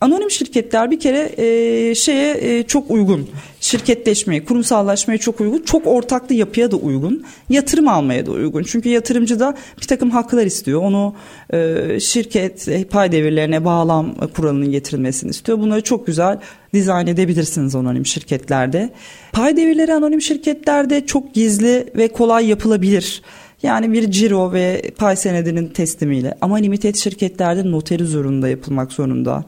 [0.00, 3.28] Anonim şirketler bir kere e, şeye e, çok uygun.
[3.60, 5.62] Şirketleşmeye, kurumsallaşmaya çok uygun.
[5.62, 7.24] Çok ortaklı yapıya da uygun.
[7.48, 8.62] Yatırım almaya da uygun.
[8.62, 10.82] Çünkü yatırımcı da bir takım haklar istiyor.
[10.82, 11.14] Onu
[11.52, 15.58] e, şirket pay devirlerine bağlam kuralının getirilmesini istiyor.
[15.58, 16.38] Bunları çok güzel
[16.74, 18.90] dizayn edebilirsiniz anonim şirketlerde.
[19.32, 23.22] Pay devirleri anonim şirketlerde çok gizli ve kolay yapılabilir.
[23.62, 29.44] Yani bir ciro ve pay senedinin teslimiyle ama limited şirketlerde noteri zorunda yapılmak zorunda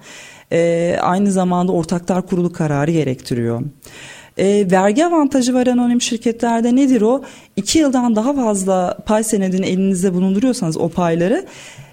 [0.53, 3.63] E, aynı zamanda ortaklar kurulu kararı gerektiriyor.
[4.39, 7.23] E, vergi avantajı var anonim şirketlerde nedir o?
[7.57, 11.47] İki yıldan daha fazla pay senedini elinizde bulunduruyorsanız o payları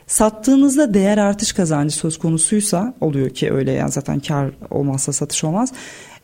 [0.07, 5.73] sattığınızda değer artış kazancı söz konusuysa oluyor ki öyle yani zaten kar olmazsa satış olmaz.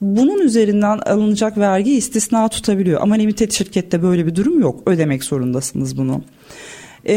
[0.02, 4.80] Bunun üzerinden alınacak vergi istisna tutabiliyor ama limited şirkette böyle bir durum yok.
[4.86, 6.22] Ödemek zorundasınız bunu
[7.06, 7.16] e,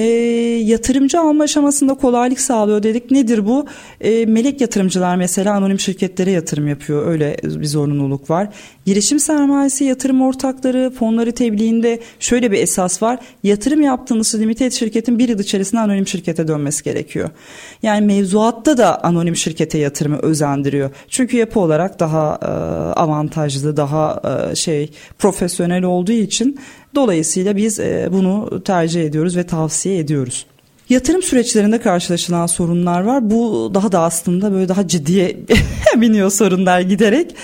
[0.65, 3.11] yatırımcı alma aşamasında kolaylık sağlıyor dedik.
[3.11, 3.67] Nedir bu?
[4.01, 7.07] E, melek yatırımcılar mesela anonim şirketlere yatırım yapıyor.
[7.07, 8.49] Öyle bir zorunluluk var.
[8.87, 13.19] Girişim sermayesi, yatırım ortakları, fonları tebliğinde şöyle bir esas var.
[13.43, 17.31] Yatırım yaptığınız limited şirketin bir yıl içerisinde anonim şirkete dönmesi gerekiyor.
[17.83, 20.91] Yani mevzuatta da anonim şirkete yatırımı özendiriyor.
[21.09, 22.47] Çünkü yapı olarak daha e,
[23.01, 26.59] avantajlı, daha e, şey profesyonel olduğu için
[26.97, 30.47] Dolayısıyla biz e, bunu tercih ediyoruz ve tavsiye ediyoruz.
[30.89, 33.31] Yatırım süreçlerinde karşılaşılan sorunlar var.
[33.31, 35.37] Bu daha da aslında böyle daha ciddiye
[35.97, 37.35] biniyor sorunlar giderek.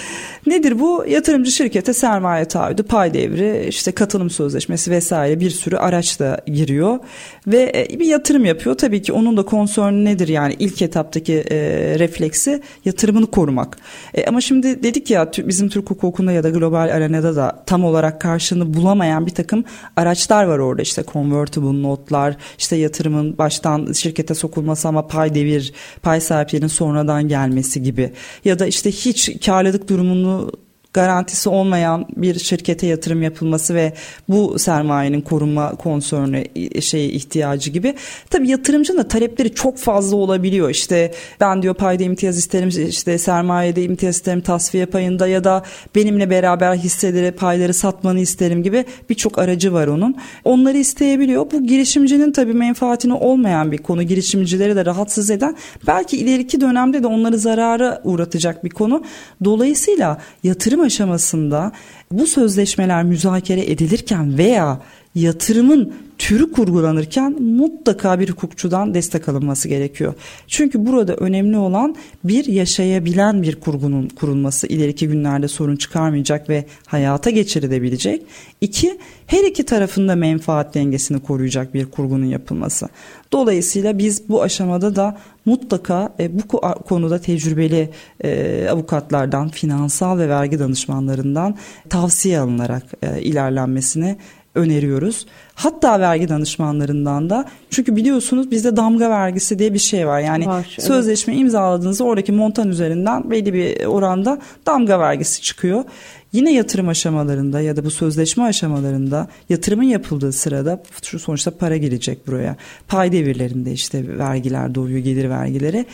[0.46, 1.04] Nedir bu?
[1.08, 6.98] Yatırımcı şirkete sermaye taahhüdü, pay devri, işte katılım sözleşmesi vesaire bir sürü araç da giriyor
[7.46, 8.76] ve e, bir yatırım yapıyor.
[8.78, 11.58] Tabii ki onun da konsörnü nedir yani ilk etaptaki e,
[11.98, 13.76] refleksi yatırımını korumak.
[14.14, 18.20] E, ama şimdi dedik ya bizim Türk hukukunda ya da global arenada da tam olarak
[18.20, 19.64] karşılığını bulamayan bir takım
[19.96, 26.20] araçlar var orada işte convertible notlar, işte yatırımın baştan şirkete sokulması ama pay devir, pay
[26.20, 28.12] sahiplerinin sonradan gelmesi gibi.
[28.44, 30.52] Ya da işte hiç karlılık durumunu
[30.92, 33.92] garantisi olmayan bir şirkete yatırım yapılması ve
[34.28, 36.44] bu sermayenin korunma konsörüne
[36.80, 37.94] şey ihtiyacı gibi.
[38.30, 40.70] Tabii yatırımcının da talepleri çok fazla olabiliyor.
[40.70, 45.62] İşte ben diyor payda imtiyaz isterim, işte sermayede imtiyaz isterim tasfiye payında ya da
[45.94, 50.16] benimle beraber hisseleri, payları satmanı isterim gibi birçok aracı var onun.
[50.44, 51.50] Onları isteyebiliyor.
[51.52, 54.02] Bu girişimcinin tabii menfaatine olmayan bir konu.
[54.02, 59.02] Girişimcileri de rahatsız eden belki ileriki dönemde de onları zarara uğratacak bir konu.
[59.44, 61.72] Dolayısıyla yatırım aşamasında
[62.10, 64.80] bu sözleşmeler müzakere edilirken veya
[65.14, 70.14] yatırımın türü kurgulanırken mutlaka bir hukukçudan destek alınması gerekiyor.
[70.46, 77.30] Çünkü burada önemli olan bir yaşayabilen bir kurgunun kurulması ileriki günlerde sorun çıkarmayacak ve hayata
[77.30, 78.22] geçirilebilecek.
[78.60, 82.88] İki, her iki tarafında menfaat dengesini koruyacak bir kurgunun yapılması.
[83.32, 87.90] Dolayısıyla biz bu aşamada da mutlaka e, bu konuda tecrübeli
[88.24, 91.56] e, avukatlardan, finansal ve vergi danışmanlarından
[91.88, 94.16] tavsiye alınarak e, ilerlenmesini
[94.54, 95.26] öneriyoruz.
[95.54, 100.20] Hatta vergi danışmanlarından da çünkü biliyorsunuz bizde damga vergisi diye bir şey var.
[100.20, 101.40] Yani var, sözleşme evet.
[101.40, 105.84] imzaladığınızda oradaki montan üzerinden belli bir oranda damga vergisi çıkıyor.
[106.32, 112.26] Yine yatırım aşamalarında ya da bu sözleşme aşamalarında yatırımın yapıldığı sırada şu sonuçta para gelecek
[112.26, 112.56] buraya.
[112.88, 115.86] Pay devirlerinde işte vergiler doğuyor gelir vergileri.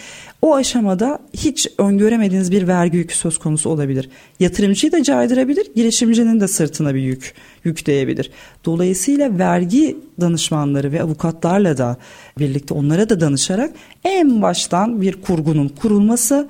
[0.42, 4.10] O aşamada hiç öngöremediğiniz bir vergi yükü söz konusu olabilir.
[4.40, 8.30] Yatırımcıyı da caydırabilir, girişimcinin de sırtına bir yük yükleyebilir.
[8.64, 11.96] Dolayısıyla vergi danışmanları ve avukatlarla da
[12.38, 13.70] birlikte onlara da danışarak
[14.04, 16.48] en baştan bir kurgunun kurulması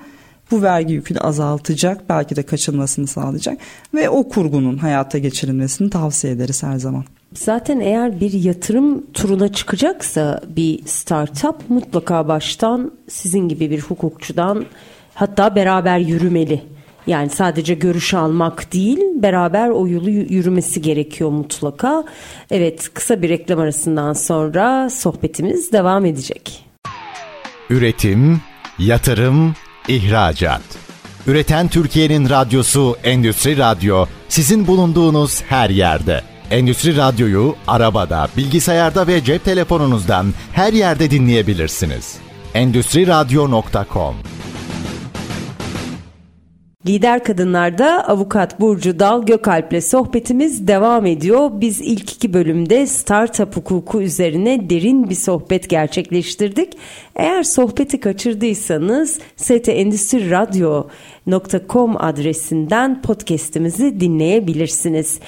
[0.51, 3.57] bu vergi yükünü azaltacak, belki de kaçınmasını sağlayacak
[3.93, 7.03] ve o kurgunun hayata geçirilmesini tavsiye ederiz her zaman.
[7.33, 14.65] Zaten eğer bir yatırım turuna çıkacaksa bir startup mutlaka baştan sizin gibi bir hukukçudan
[15.13, 16.61] hatta beraber yürümeli.
[17.09, 22.03] Yani sadece görüş almak değil, beraber o yolu yürümesi gerekiyor mutlaka.
[22.51, 26.65] Evet, kısa bir reklam arasından sonra sohbetimiz devam edecek.
[27.69, 28.41] Üretim,
[28.79, 29.55] yatırım,
[29.87, 30.61] ihracat.
[31.27, 36.21] Üreten Türkiye'nin radyosu Endüstri Radyo sizin bulunduğunuz her yerde.
[36.51, 42.17] Endüstri Radyo'yu arabada, bilgisayarda ve cep telefonunuzdan her yerde dinleyebilirsiniz.
[42.53, 44.15] Endüstri Radyo.com
[46.87, 51.49] Lider Kadınlar'da avukat Burcu Dal Gökalp'le sohbetimiz devam ediyor.
[51.53, 56.77] Biz ilk iki bölümde startup hukuku üzerine derin bir sohbet gerçekleştirdik.
[57.15, 60.87] Eğer sohbeti kaçırdıysanız ST Endüstri Radyo
[61.27, 65.19] .com adresinden podcast'imizi dinleyebilirsiniz.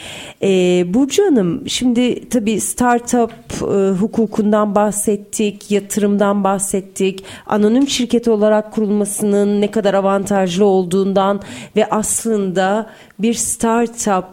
[0.43, 9.61] Ee, Burcu Hanım şimdi tabii startup e, hukukundan bahsettik, yatırımdan bahsettik, anonim şirket olarak kurulmasının
[9.61, 11.41] ne kadar avantajlı olduğundan
[11.75, 12.89] ve aslında
[13.21, 14.25] bir startup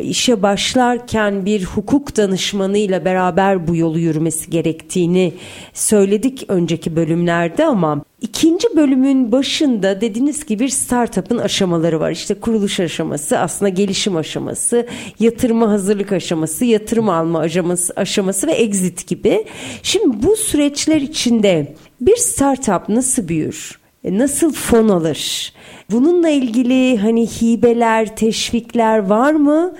[0.00, 5.32] işe başlarken bir hukuk danışmanıyla beraber bu yolu yürümesi gerektiğini
[5.74, 12.10] söyledik önceki bölümlerde ama ikinci bölümün başında dediğiniz gibi bir startup'ın aşamaları var.
[12.10, 14.86] İşte kuruluş aşaması, aslında gelişim aşaması,
[15.20, 19.44] yatırıma hazırlık aşaması, yatırım alma aşaması, aşaması ve exit gibi.
[19.82, 23.78] Şimdi bu süreçler içinde bir startup nasıl büyür?
[24.06, 25.52] e, nasıl fon alır?
[25.90, 29.74] Bununla ilgili hani hibeler, teşvikler var mı?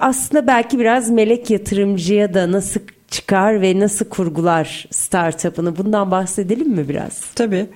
[0.00, 6.88] Aslında belki biraz melek yatırımcıya da nasıl çıkar ve nasıl kurgular startup'ını bundan bahsedelim mi
[6.88, 7.20] biraz?
[7.34, 7.66] Tabii.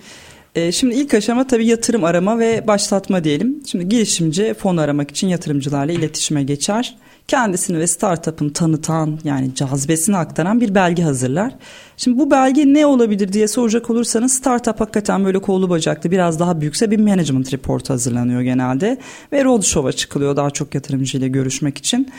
[0.55, 3.63] Ee, şimdi ilk aşama tabii yatırım arama ve başlatma diyelim.
[3.67, 6.97] Şimdi girişimci fon aramak için yatırımcılarla iletişime geçer.
[7.29, 11.55] Kendisini ve startup'ın tanıtan yani cazibesini aktaran bir belge hazırlar.
[11.97, 16.61] Şimdi bu belge ne olabilir diye soracak olursanız startup hakikaten böyle kolu bacaklı biraz daha
[16.61, 18.99] büyükse bir management report hazırlanıyor genelde.
[19.33, 22.13] Ve roadshow'a çıkılıyor daha çok yatırımcıyla görüşmek için.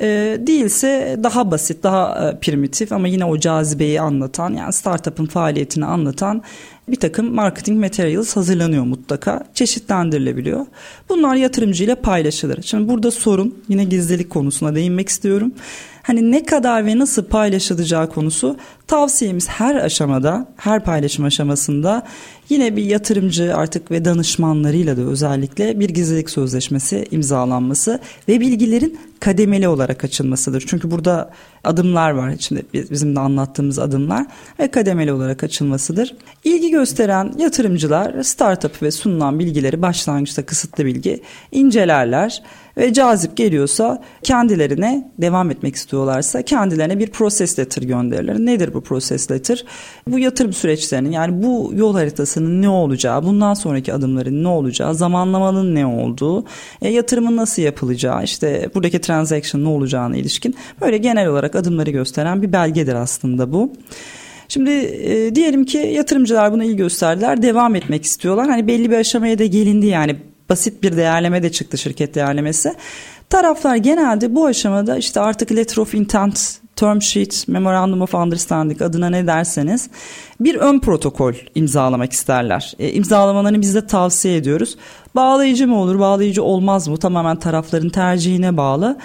[0.00, 5.84] E, değilse daha basit, daha e, primitif ama yine o cazibeyi anlatan yani startup'ın faaliyetini
[5.84, 6.42] anlatan
[6.88, 9.44] bir takım marketing materials hazırlanıyor mutlaka.
[9.54, 10.66] Çeşitlendirilebiliyor.
[11.08, 12.62] Bunlar yatırımcıyla paylaşılır.
[12.62, 15.52] Şimdi burada sorun yine gizlilik konusuna değinmek istiyorum.
[16.02, 22.02] Hani ne kadar ve nasıl paylaşılacağı konusu tavsiyemiz her aşamada, her paylaşım aşamasında
[22.48, 29.68] yine bir yatırımcı artık ve danışmanlarıyla da özellikle bir gizlilik sözleşmesi imzalanması ve bilgilerin kademeli
[29.68, 30.64] olarak açılmasıdır.
[30.66, 31.30] Çünkü burada
[31.64, 34.26] adımlar var içinde bizim de anlattığımız adımlar
[34.58, 36.14] ve kademeli olarak açılmasıdır.
[36.44, 42.42] İlgi gösteren yatırımcılar startup ve sunulan bilgileri başlangıçta kısıtlı bilgi incelerler
[42.76, 48.38] ve cazip geliyorsa kendilerine devam etmek istiyorlarsa kendilerine bir process letter gönderirler.
[48.38, 49.64] Nedir bu process letter?
[50.08, 55.74] Bu yatırım süreçlerinin yani bu yol haritasının ne olacağı, bundan sonraki adımların ne olacağı, zamanlamanın
[55.74, 56.44] ne olduğu,
[56.82, 62.42] e, yatırımın nasıl yapılacağı, işte buradaki transaction ne olacağına ilişkin böyle genel olarak adımları gösteren
[62.42, 63.72] bir belgedir aslında bu.
[64.48, 68.48] Şimdi e, diyelim ki yatırımcılar buna ilgi gösterdiler, devam etmek istiyorlar.
[68.48, 70.16] Hani belli bir aşamaya da gelindi yani
[70.48, 72.74] basit bir değerleme de çıktı şirket değerlemesi.
[73.30, 79.10] Taraflar genelde bu aşamada işte artık letter of intent, term sheet, memorandum of understanding adına
[79.10, 79.90] ne derseniz
[80.40, 82.74] bir ön protokol imzalamak isterler.
[82.78, 84.76] E, imzalamalarını biz de tavsiye ediyoruz.
[85.14, 86.96] Bağlayıcı mı olur, bağlayıcı olmaz mı?
[86.96, 88.98] Tamamen tarafların tercihine bağlı.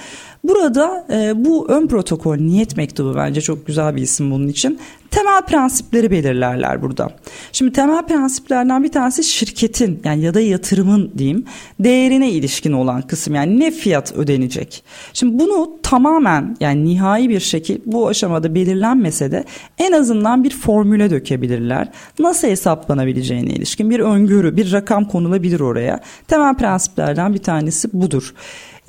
[0.43, 4.79] Burada e, bu ön protokol niyet mektubu bence çok güzel bir isim bunun için.
[5.11, 7.09] Temel prensipleri belirlerler burada.
[7.51, 11.45] Şimdi temel prensiplerden bir tanesi şirketin yani ya da yatırımın diyeyim
[11.79, 14.83] değerine ilişkin olan kısım yani ne fiyat ödenecek.
[15.13, 19.43] Şimdi bunu tamamen yani nihai bir şekil bu aşamada belirlenmese de
[19.77, 21.87] en azından bir formüle dökebilirler.
[22.19, 25.99] Nasıl hesaplanabileceğine ilişkin bir öngörü, bir rakam konulabilir oraya.
[26.27, 28.33] Temel prensiplerden bir tanesi budur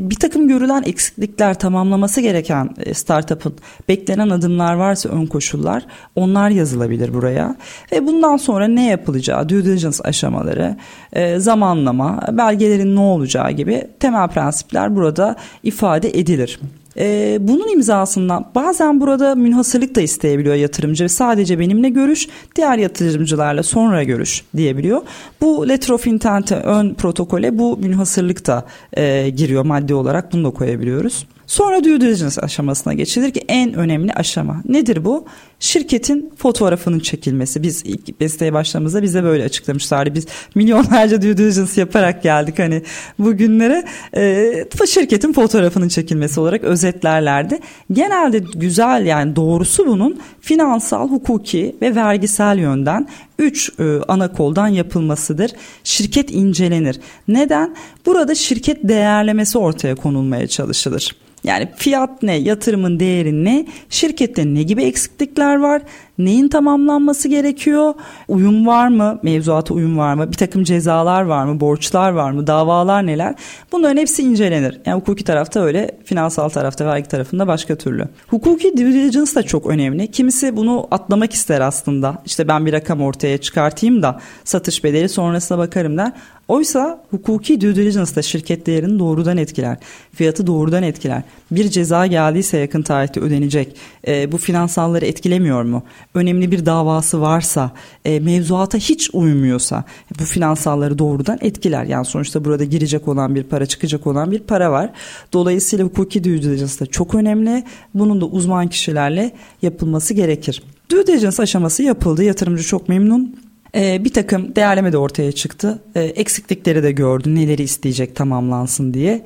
[0.01, 3.55] bir takım görülen eksiklikler tamamlaması gereken e, startup'ın
[3.89, 5.87] beklenen adımlar varsa ön koşullar
[6.17, 7.57] onlar yazılabilir buraya
[7.93, 10.77] ve bundan sonra ne yapılacağı due diligence aşamaları
[11.13, 16.61] e, zamanlama belgelerin ne olacağı gibi temel prensipler burada ifade edilir.
[17.01, 21.09] Ee, bunun imzasından bazen burada münhasırlık da isteyebiliyor yatırımcı.
[21.09, 25.03] Sadece benimle görüş, diğer yatırımcılarla sonra görüş diyebiliyor.
[25.41, 30.51] Bu letter of intent'e ön protokole bu münhasırlık da e, giriyor maddi olarak bunu da
[30.51, 31.27] koyabiliyoruz.
[31.47, 34.63] Sonra due diligence aşamasına geçilir ki en önemli aşama.
[34.69, 35.25] Nedir bu?
[35.61, 37.63] Şirketin fotoğrafının çekilmesi.
[37.63, 40.15] Biz ilk besteye başladığımızda bize böyle açıklamışlardı.
[40.15, 42.83] Biz milyonlarca due diligence yaparak geldik hani
[43.19, 43.85] bugünlere.
[44.17, 47.59] E, şirketin fotoğrafının çekilmesi olarak özetlerlerdi.
[47.93, 55.51] Genelde güzel yani doğrusu bunun finansal, hukuki ve vergisel yönden üç e, ana koldan yapılmasıdır.
[55.85, 57.01] Şirket incelenir.
[57.29, 57.77] Neden?
[58.07, 61.11] Burada şirket değerlemesi ortaya konulmaya çalışılır.
[61.45, 65.83] Yani fiyat ne, yatırımın değeri ne, şirkette ne gibi eksiklikler var,
[66.25, 67.95] neyin tamamlanması gerekiyor,
[68.29, 72.47] uyum var mı, mevzuata uyum var mı, bir takım cezalar var mı, borçlar var mı,
[72.47, 73.35] davalar neler
[73.73, 74.81] bunların hepsi incelenir.
[74.87, 78.09] Yani hukuki tarafta öyle, finansal tarafta, vergi tarafında başka türlü.
[78.29, 80.11] Hukuki diligence da çok önemli.
[80.11, 82.23] Kimisi bunu atlamak ister aslında.
[82.27, 86.13] İşte ben bir rakam ortaya çıkartayım da satış bedeli sonrasına bakarım der.
[86.51, 89.77] Oysa hukuki due diligence da şirket değerini doğrudan etkiler.
[90.15, 91.23] Fiyatı doğrudan etkiler.
[91.51, 93.77] Bir ceza geldiyse yakın tarihte ödenecek.
[94.07, 95.83] E, bu finansalları etkilemiyor mu?
[96.15, 97.73] Önemli bir davası varsa,
[98.05, 99.85] e, mevzuata hiç uymuyorsa
[100.21, 101.85] bu finansalları doğrudan etkiler.
[101.85, 104.91] Yani sonuçta burada girecek olan bir para, çıkacak olan bir para var.
[105.33, 107.65] Dolayısıyla hukuki due diligence da çok önemli.
[107.95, 110.63] Bunun da uzman kişilerle yapılması gerekir.
[110.91, 112.25] Due diligence aşaması yapıldı.
[112.25, 113.37] Yatırımcı çok memnun.
[113.75, 115.83] Ee, bir takım değerleme de ortaya çıktı.
[115.95, 117.35] Ee, eksiklikleri de gördü.
[117.35, 119.25] Neleri isteyecek tamamlansın diye.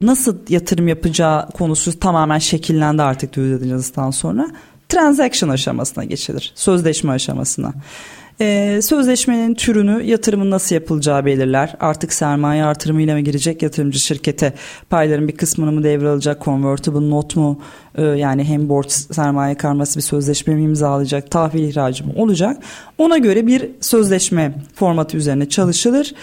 [0.00, 4.50] Nasıl yatırım yapacağı konusu tamamen şekillendi artık due diligence'dan sonra.
[4.88, 6.52] Transaction aşamasına geçilir.
[6.54, 7.74] Sözleşme aşamasına.
[8.40, 11.76] Ee, sözleşmenin türünü yatırımın nasıl yapılacağı belirler.
[11.80, 14.52] Artık sermaye artırımıyla mı girecek yatırımcı şirkete
[14.90, 17.60] payların bir kısmını mı devralacak convertible not mu
[17.94, 22.62] ee, yani hem borç sermaye karması bir sözleşme mi imzalayacak tahvil ihracı mı olacak.
[22.98, 26.14] Ona göre bir sözleşme formatı üzerine çalışılır.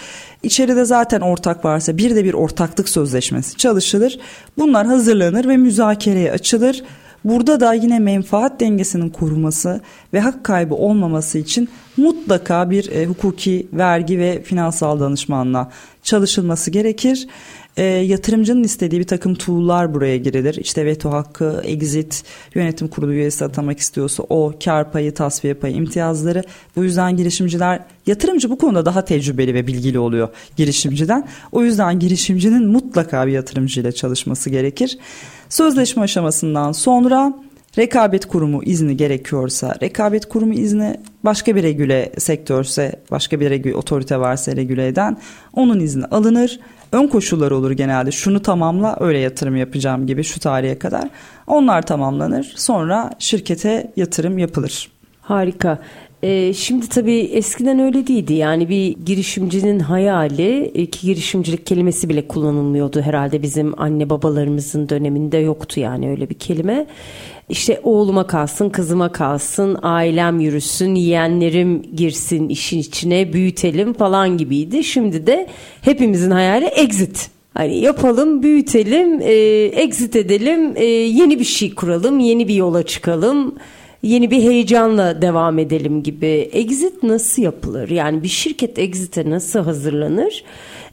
[0.42, 4.18] İçeride zaten ortak varsa bir de bir ortaklık sözleşmesi çalışılır.
[4.58, 6.82] Bunlar hazırlanır ve müzakereye açılır.
[7.24, 9.80] Burada da yine menfaat dengesinin korunması
[10.12, 15.70] ve hak kaybı olmaması için mutlaka bir e, hukuki, vergi ve finansal danışmanla
[16.02, 17.28] çalışılması gerekir.
[17.76, 20.54] E, yatırımcının istediği bir takım tool'lar buraya girilir.
[20.54, 22.22] İşte veto hakkı, exit,
[22.54, 26.42] yönetim kurulu üyesi atamak istiyorsa o, kar payı, tasfiye payı, imtiyazları.
[26.76, 31.28] Bu yüzden girişimciler, yatırımcı bu konuda daha tecrübeli ve bilgili oluyor girişimciden.
[31.52, 34.98] O yüzden girişimcinin mutlaka bir yatırımcıyla çalışması gerekir.
[35.48, 37.34] Sözleşme aşamasından sonra
[37.78, 44.20] rekabet kurumu izni gerekiyorsa rekabet kurumu izni başka bir regüle sektörse başka bir regüle otorite
[44.20, 45.16] varsa regüle eden
[45.52, 46.60] onun izni alınır.
[46.94, 51.08] Ön koşullar olur genelde şunu tamamla öyle yatırım yapacağım gibi şu tarihe kadar
[51.46, 54.88] onlar tamamlanır sonra şirkete yatırım yapılır.
[55.20, 55.78] Harika.
[56.22, 58.32] Ee, şimdi tabii eskiden öyle değildi.
[58.32, 65.80] Yani bir girişimcinin hayali ki girişimcilik kelimesi bile kullanılmıyordu herhalde bizim anne babalarımızın döneminde yoktu
[65.80, 66.86] yani öyle bir kelime.
[67.48, 74.84] İşte oğluma kalsın, kızıma kalsın, ailem yürüsün, yeğenlerim girsin işin içine, büyütelim falan gibiydi.
[74.84, 75.46] Şimdi de
[75.80, 77.30] hepimizin hayali exit.
[77.54, 79.32] Hani yapalım, büyütelim, e,
[79.64, 83.54] exit edelim, e, yeni bir şey kuralım, yeni bir yola çıkalım
[84.04, 86.50] yeni bir heyecanla devam edelim gibi.
[86.52, 87.88] Exit nasıl yapılır?
[87.88, 90.44] Yani bir şirket exit'e nasıl hazırlanır?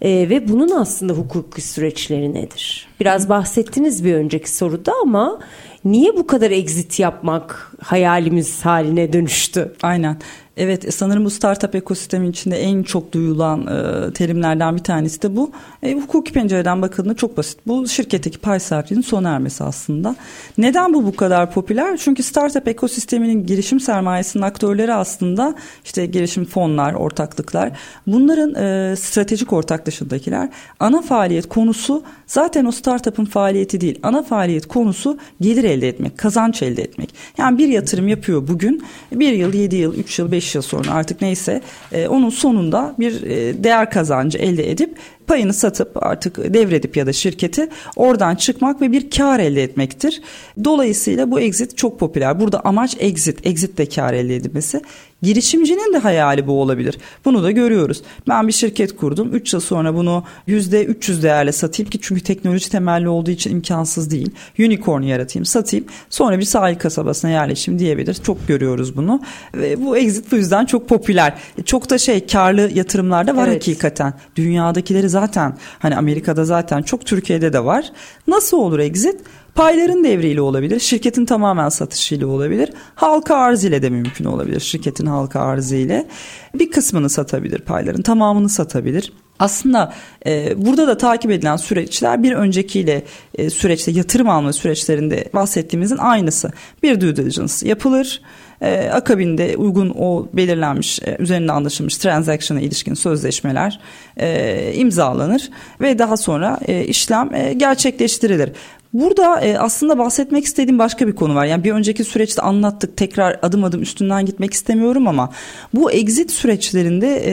[0.01, 2.87] Ee, ve bunun aslında hukuki süreçleri nedir?
[2.99, 5.39] Biraz bahsettiniz bir önceki soruda ama
[5.86, 9.73] niye bu kadar exit yapmak hayalimiz haline dönüştü?
[9.84, 10.17] Aynen.
[10.57, 15.51] Evet sanırım bu startup ekosistemin içinde en çok duyulan e, terimlerden bir tanesi de bu.
[15.83, 17.59] E, hukuki pencereden bakıldığında çok basit.
[17.67, 20.15] Bu şirketteki pay sahipliğinin sona ermesi aslında.
[20.57, 21.97] Neden bu bu kadar popüler?
[21.97, 27.71] Çünkü startup ekosisteminin girişim sermayesinin aktörleri aslında işte girişim fonlar, ortaklıklar.
[28.07, 30.49] Bunların e, stratejik ortak dışındakiler.
[30.79, 33.99] Ana faaliyet konusu zaten o startup'ın faaliyeti değil.
[34.03, 37.13] Ana faaliyet konusu gelir elde etmek, kazanç elde etmek.
[37.37, 38.83] Yani bir yatırım yapıyor bugün.
[39.11, 41.61] Bir yıl, yedi yıl, üç yıl, beş yıl sonra artık neyse
[41.91, 47.13] e, onun sonunda bir e, değer kazancı elde edip payını satıp artık devredip ya da
[47.13, 50.21] şirketi oradan çıkmak ve bir kar elde etmektir.
[50.63, 52.39] Dolayısıyla bu exit çok popüler.
[52.39, 54.81] Burada amaç exit, exit de kar elde edilmesi.
[55.22, 56.97] Girişimcinin de hayali bu olabilir.
[57.26, 58.01] Bunu da görüyoruz.
[58.28, 59.34] Ben bir şirket kurdum.
[59.34, 64.32] 3 yıl sonra bunu %300 değerle satayım ki çünkü teknoloji temelli olduğu için imkansız değil.
[64.59, 65.86] Unicorn yaratayım, satayım.
[66.09, 68.13] Sonra bir sahil kasabasına yerleşim diyebilir.
[68.13, 69.22] Çok görüyoruz bunu.
[69.53, 71.34] Ve bu exit bu yüzden çok popüler.
[71.65, 73.55] Çok da şey karlı yatırımlarda var evet.
[73.55, 74.13] hakikaten.
[74.36, 77.91] Dünyadakileri zaten hani Amerika'da zaten çok Türkiye'de de var.
[78.28, 79.22] Nasıl olur exit?
[79.55, 84.59] Payların devriyle olabilir, şirketin tamamen satışıyla olabilir, halka arz ile de mümkün olabilir.
[84.59, 86.07] Şirketin halka arzı ile
[86.55, 89.13] bir kısmını satabilir, payların tamamını satabilir.
[89.39, 89.93] Aslında
[90.25, 93.03] e, burada da takip edilen süreçler bir öncekiyle
[93.35, 96.51] e, süreçte yatırım alma süreçlerinde bahsettiğimizin aynısı.
[96.83, 98.21] Bir due diligence yapılır.
[98.61, 103.79] E, akabinde uygun o belirlenmiş e, üzerinde anlaşılmış transaction'a ilişkin sözleşmeler
[104.17, 105.49] e, imzalanır
[105.81, 108.51] ve daha sonra e, işlem e, gerçekleştirilir.
[108.93, 111.45] Burada e, aslında bahsetmek istediğim başka bir konu var.
[111.45, 112.97] Yani bir önceki süreçte anlattık.
[112.97, 115.29] Tekrar adım adım üstünden gitmek istemiyorum ama
[115.73, 117.31] bu exit süreçlerinde e,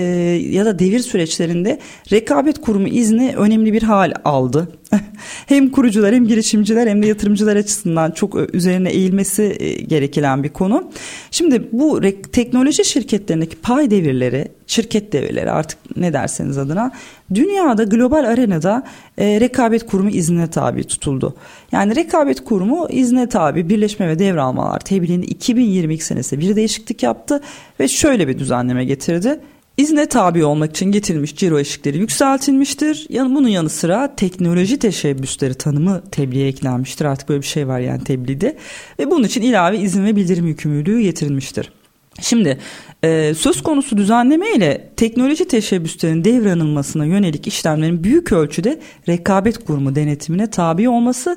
[0.53, 1.79] ya da devir süreçlerinde
[2.13, 4.69] rekabet kurumu izni önemli bir hal aldı.
[5.47, 10.49] hem kurucular hem girişimciler hem de yatırımcılar açısından çok e, üzerine eğilmesi e, gereken bir
[10.49, 10.91] konu.
[11.31, 12.01] Şimdi bu
[12.33, 16.93] teknoloji şirketlerindeki pay devirleri, şirket devirleri artık ne derseniz adına
[17.35, 18.83] dünyada global arenada
[19.19, 21.35] e, rekabet kurumu iznine tabi tutuldu.
[21.73, 27.41] Yani rekabet kurumu izne tabi birleşme ve devralmalar tebliğinde 2022 senesinde bir değişiklik yaptı
[27.81, 29.41] ve şöyle bir düzenleme getirdi.
[29.79, 33.07] İzne tabi olmak için getirilmiş ciro eşikleri yükseltilmiştir.
[33.09, 37.05] Yani bunun yanı sıra teknoloji teşebbüsleri tanımı tebliğe eklenmiştir.
[37.05, 38.57] Artık böyle bir şey var yani tebliğde.
[38.99, 41.73] Ve bunun için ilave izin ve bildirim yükümlülüğü getirilmiştir.
[42.21, 42.59] Şimdi
[43.05, 50.51] e, söz konusu düzenleme ile teknoloji teşebbüslerinin devranılmasına yönelik işlemlerin büyük ölçüde rekabet kurumu denetimine
[50.51, 51.37] tabi olması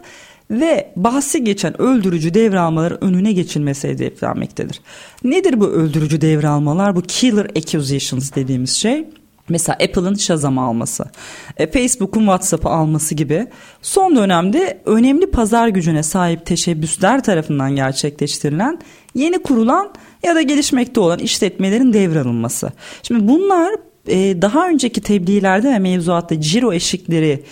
[0.52, 4.82] ve bahsi geçen öldürücü devralmaların önüne geçilmesi hedeflenmektedir.
[5.24, 6.96] Nedir bu öldürücü devralmalar?
[6.96, 9.06] Bu killer accusations dediğimiz şey.
[9.50, 11.06] Mesela Apple'ın Shazam'ı alması,
[11.58, 13.48] e, Facebook'un WhatsApp'ı alması gibi
[13.82, 18.80] son dönemde önemli pazar gücüne sahip teşebbüsler tarafından gerçekleştirilen
[19.16, 19.94] yeni kurulan
[20.24, 22.72] ya da gelişmekte olan işletmelerin devralınması.
[23.04, 23.74] Şimdi bunlar
[24.08, 27.44] e, daha önceki tebliğlerde ve mevzuatta ciro eşikleri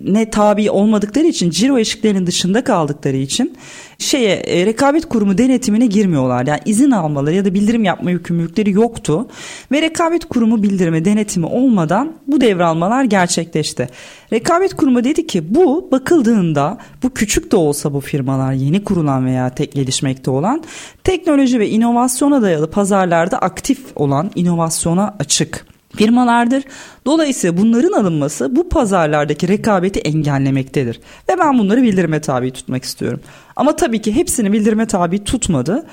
[0.00, 3.56] ne tabi olmadıkları için ciro eşiklerinin dışında kaldıkları için
[3.98, 6.46] şeye e, rekabet kurumu denetimine girmiyorlar.
[6.46, 9.28] Yani izin almaları ya da bildirim yapma yükümlülükleri yoktu
[9.72, 13.88] ve rekabet kurumu bildirimi denetimi olmadan bu devralmalar gerçekleşti.
[14.32, 19.50] Rekabet kurumu dedi ki bu bakıldığında bu küçük de olsa bu firmalar yeni kurulan veya
[19.50, 20.62] tek gelişmekte olan
[21.04, 25.65] teknoloji ve inovasyona dayalı pazarlarda aktif olan inovasyona açık
[25.96, 26.64] firmalardır.
[27.06, 31.00] Dolayısıyla bunların alınması bu pazarlardaki rekabeti engellemektedir.
[31.30, 33.20] Ve ben bunları bildirime tabi tutmak istiyorum.
[33.56, 35.86] Ama tabii ki hepsini bildirime tabi tutmadı.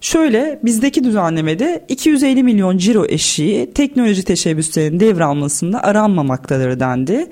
[0.00, 7.26] Şöyle bizdeki düzenlemede 250 milyon ciro eşiği teknoloji teşebbüslerinin devralmasında aranmamaktadır dendi.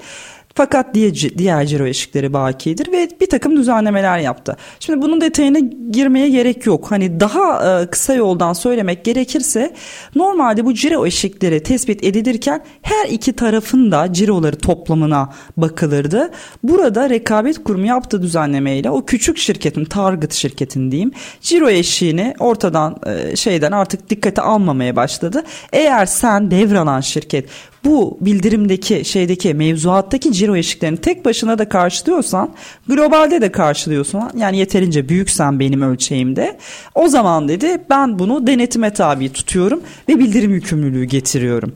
[0.58, 4.56] Fakat diğer, ciro eşikleri bakidir ve bir takım düzenlemeler yaptı.
[4.80, 5.58] Şimdi bunun detayına
[5.90, 6.90] girmeye gerek yok.
[6.90, 9.74] Hani daha e, kısa yoldan söylemek gerekirse
[10.14, 16.30] normalde bu ciro eşikleri tespit edilirken her iki tarafın da ciroları toplamına bakılırdı.
[16.62, 23.36] Burada rekabet kurumu yaptığı düzenlemeyle o küçük şirketin target şirketin diyeyim ciro eşiğini ortadan e,
[23.36, 25.44] şeyden artık dikkate almamaya başladı.
[25.72, 27.48] Eğer sen devralan şirket
[27.84, 32.50] bu bildirimdeki şeydeki mevzuattaki ciro eşiklerini tek başına da karşılıyorsan
[32.88, 36.58] globalde de karşılıyorsan yani yeterince büyüksen benim ölçeğimde
[36.94, 41.72] o zaman dedi ben bunu denetime tabi tutuyorum ve bildirim yükümlülüğü getiriyorum.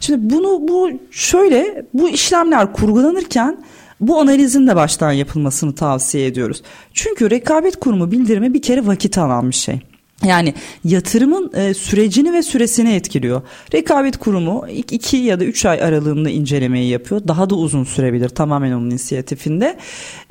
[0.00, 3.58] Şimdi bunu bu şöyle bu işlemler kurgulanırken
[4.00, 6.62] bu analizin de baştan yapılmasını tavsiye ediyoruz.
[6.94, 9.80] Çünkü rekabet kurumu bildirimi bir kere vakit alan bir şey.
[10.26, 10.54] Yani
[10.84, 13.42] yatırımın e, sürecini ve süresini etkiliyor.
[13.74, 17.20] Rekabet kurumu 2 ya da 3 ay aralığında incelemeyi yapıyor.
[17.28, 19.78] Daha da uzun sürebilir tamamen onun inisiyatifinde.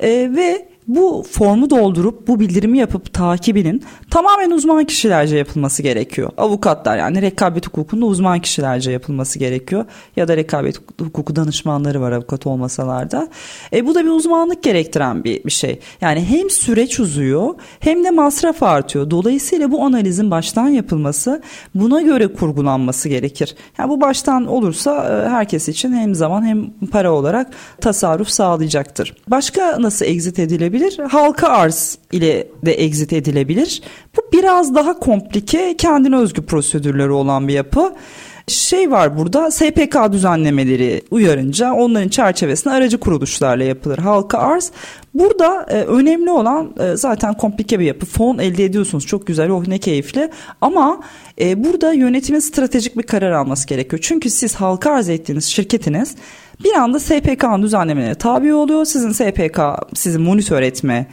[0.00, 6.30] E, ve bu formu doldurup bu bildirimi yapıp takibinin tamamen uzman kişilerce yapılması gerekiyor.
[6.36, 9.84] Avukatlar yani rekabet hukukunda uzman kişilerce yapılması gerekiyor.
[10.16, 13.28] Ya da rekabet hukuku danışmanları var avukat olmasalar da.
[13.72, 15.80] E, bu da bir uzmanlık gerektiren bir, bir şey.
[16.00, 19.10] Yani hem süreç uzuyor hem de masraf artıyor.
[19.10, 21.42] Dolayısıyla bu analizin baştan yapılması
[21.74, 23.56] buna göre kurgulanması gerekir.
[23.78, 29.14] Yani bu baştan olursa e, herkes için hem zaman hem para olarak tasarruf sağlayacaktır.
[29.28, 30.77] Başka nasıl exit edilebilir?
[30.78, 31.08] Edilebilir.
[31.08, 33.82] Halka arz ile de exit edilebilir.
[34.16, 37.92] Bu biraz daha komplike, kendine özgü prosedürleri olan bir yapı
[38.48, 44.72] şey var burada SPK düzenlemeleri uyarınca onların çerçevesinde aracı kuruluşlarla yapılır halka arz.
[45.14, 48.06] Burada e, önemli olan e, zaten komplike bir yapı.
[48.06, 51.00] Fon elde ediyorsunuz çok güzel oh ne keyifli ama
[51.40, 54.00] e, burada yönetimin stratejik bir karar alması gerekiyor.
[54.02, 56.14] Çünkü siz halka arz ettiğiniz şirketiniz
[56.64, 58.84] bir anda SPK'nın düzenlemelerine tabi oluyor.
[58.84, 59.60] Sizin SPK
[59.94, 61.06] sizi monitör etme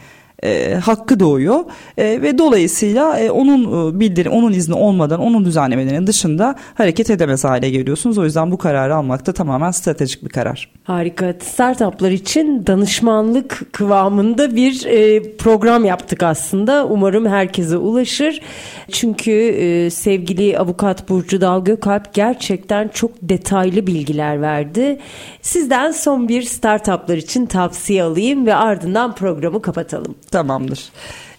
[0.44, 1.64] e, hakkı doğuyor
[1.98, 7.44] e, ve dolayısıyla e, onun e, bildirim onun izni olmadan onun düzenlemelerinin dışında hareket edemez
[7.44, 8.18] hale geliyorsunuz.
[8.18, 10.70] O yüzden bu kararı almak da tamamen stratejik bir karar.
[10.84, 11.34] Harika.
[11.42, 16.86] Startuplar için danışmanlık kıvamında bir e, program yaptık aslında.
[16.86, 18.40] Umarım herkese ulaşır.
[18.92, 24.98] Çünkü e, sevgili avukat Burcu Dal Gökalp gerçekten çok detaylı bilgiler verdi.
[25.42, 30.14] Sizden son bir startuplar için tavsiye alayım ve ardından programı kapatalım.
[30.30, 30.92] Tamamdır.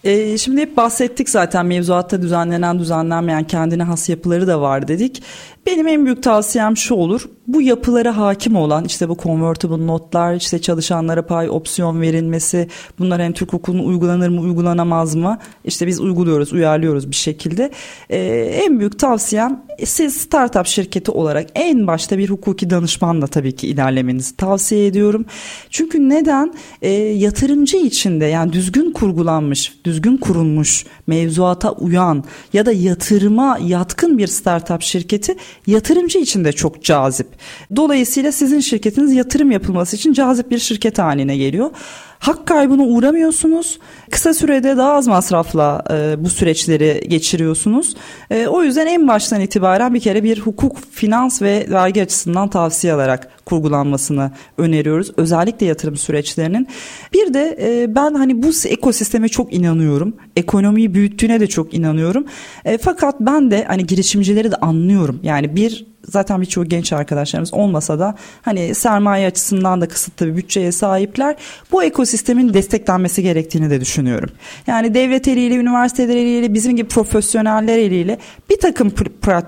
[0.04, 5.24] Ee, şimdi hep bahsettik zaten mevzuatta düzenlenen düzenlenmeyen kendine has yapıları da var dedik.
[5.68, 7.30] Benim en büyük tavsiyem şu olur.
[7.48, 12.68] Bu yapılara hakim olan işte bu convertible notlar, işte çalışanlara pay opsiyon verilmesi,
[13.00, 15.38] bunlar hem Türk hukukunun uygulanır mı, uygulanamaz mı?
[15.66, 17.72] İşte biz uyguluyoruz, uyarlıyoruz bir şekilde.
[18.10, 18.20] Ee,
[18.66, 24.36] en büyük tavsiyem siz startup şirketi olarak en başta bir hukuki danışmanla tabii ki ilerlemenizi
[24.36, 25.26] tavsiye ediyorum.
[25.70, 26.54] Çünkü neden?
[26.82, 34.28] Ee, yatırımcı içinde yani düzgün kurgulanmış, düzgün kurulmuş, mevzuata uyan ya da yatırıma yatkın bir
[34.28, 35.36] startup şirketi
[35.68, 37.28] yatırımcı için de çok cazip.
[37.76, 41.72] Dolayısıyla sizin şirketiniz yatırım yapılması için cazip bir şirket haline geliyor
[42.20, 43.80] hak kaybına uğramıyorsunuz.
[44.12, 47.96] Kısa sürede daha az masrafla e, bu süreçleri geçiriyorsunuz.
[48.32, 52.94] E, o yüzden en baştan itibaren bir kere bir hukuk, finans ve vergi açısından tavsiye
[52.94, 55.12] alarak kurgulanmasını öneriyoruz.
[55.18, 56.68] Özellikle yatırım süreçlerinin.
[57.14, 60.16] Bir de e, ben hani bu ekosisteme çok inanıyorum.
[60.36, 62.26] Ekonomiyi büyüttüğüne de çok inanıyorum.
[62.66, 65.20] E, fakat ben de hani girişimcileri de anlıyorum.
[65.24, 70.72] Yani bir zaten birçoğu genç arkadaşlarımız olmasa da hani sermaye açısından da kısıtlı bir bütçeye
[70.72, 71.36] sahipler.
[71.72, 74.30] Bu ekosistemin desteklenmesi gerektiğini de düşünüyorum.
[74.68, 78.18] Yani devlet eliyle, üniversiteler eliyle, bizim gibi profesyoneller eliyle
[78.50, 78.90] bir takım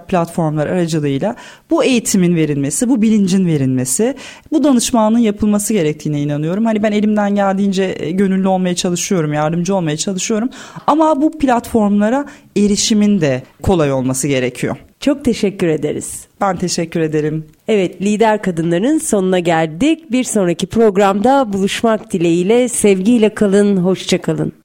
[0.07, 1.35] platformlar aracılığıyla
[1.69, 4.15] bu eğitimin verilmesi, bu bilincin verilmesi,
[4.51, 6.65] bu danışmanlığın yapılması gerektiğine inanıyorum.
[6.65, 10.49] Hani ben elimden geldiğince e, gönüllü olmaya çalışıyorum, yardımcı olmaya çalışıyorum.
[10.87, 12.25] Ama bu platformlara
[12.57, 14.75] erişimin de kolay olması gerekiyor.
[14.99, 16.28] Çok teşekkür ederiz.
[16.41, 17.45] Ben teşekkür ederim.
[17.67, 20.11] Evet, lider kadınların sonuna geldik.
[20.11, 24.59] Bir sonraki programda buluşmak dileğiyle sevgiyle kalın, hoşça kalın.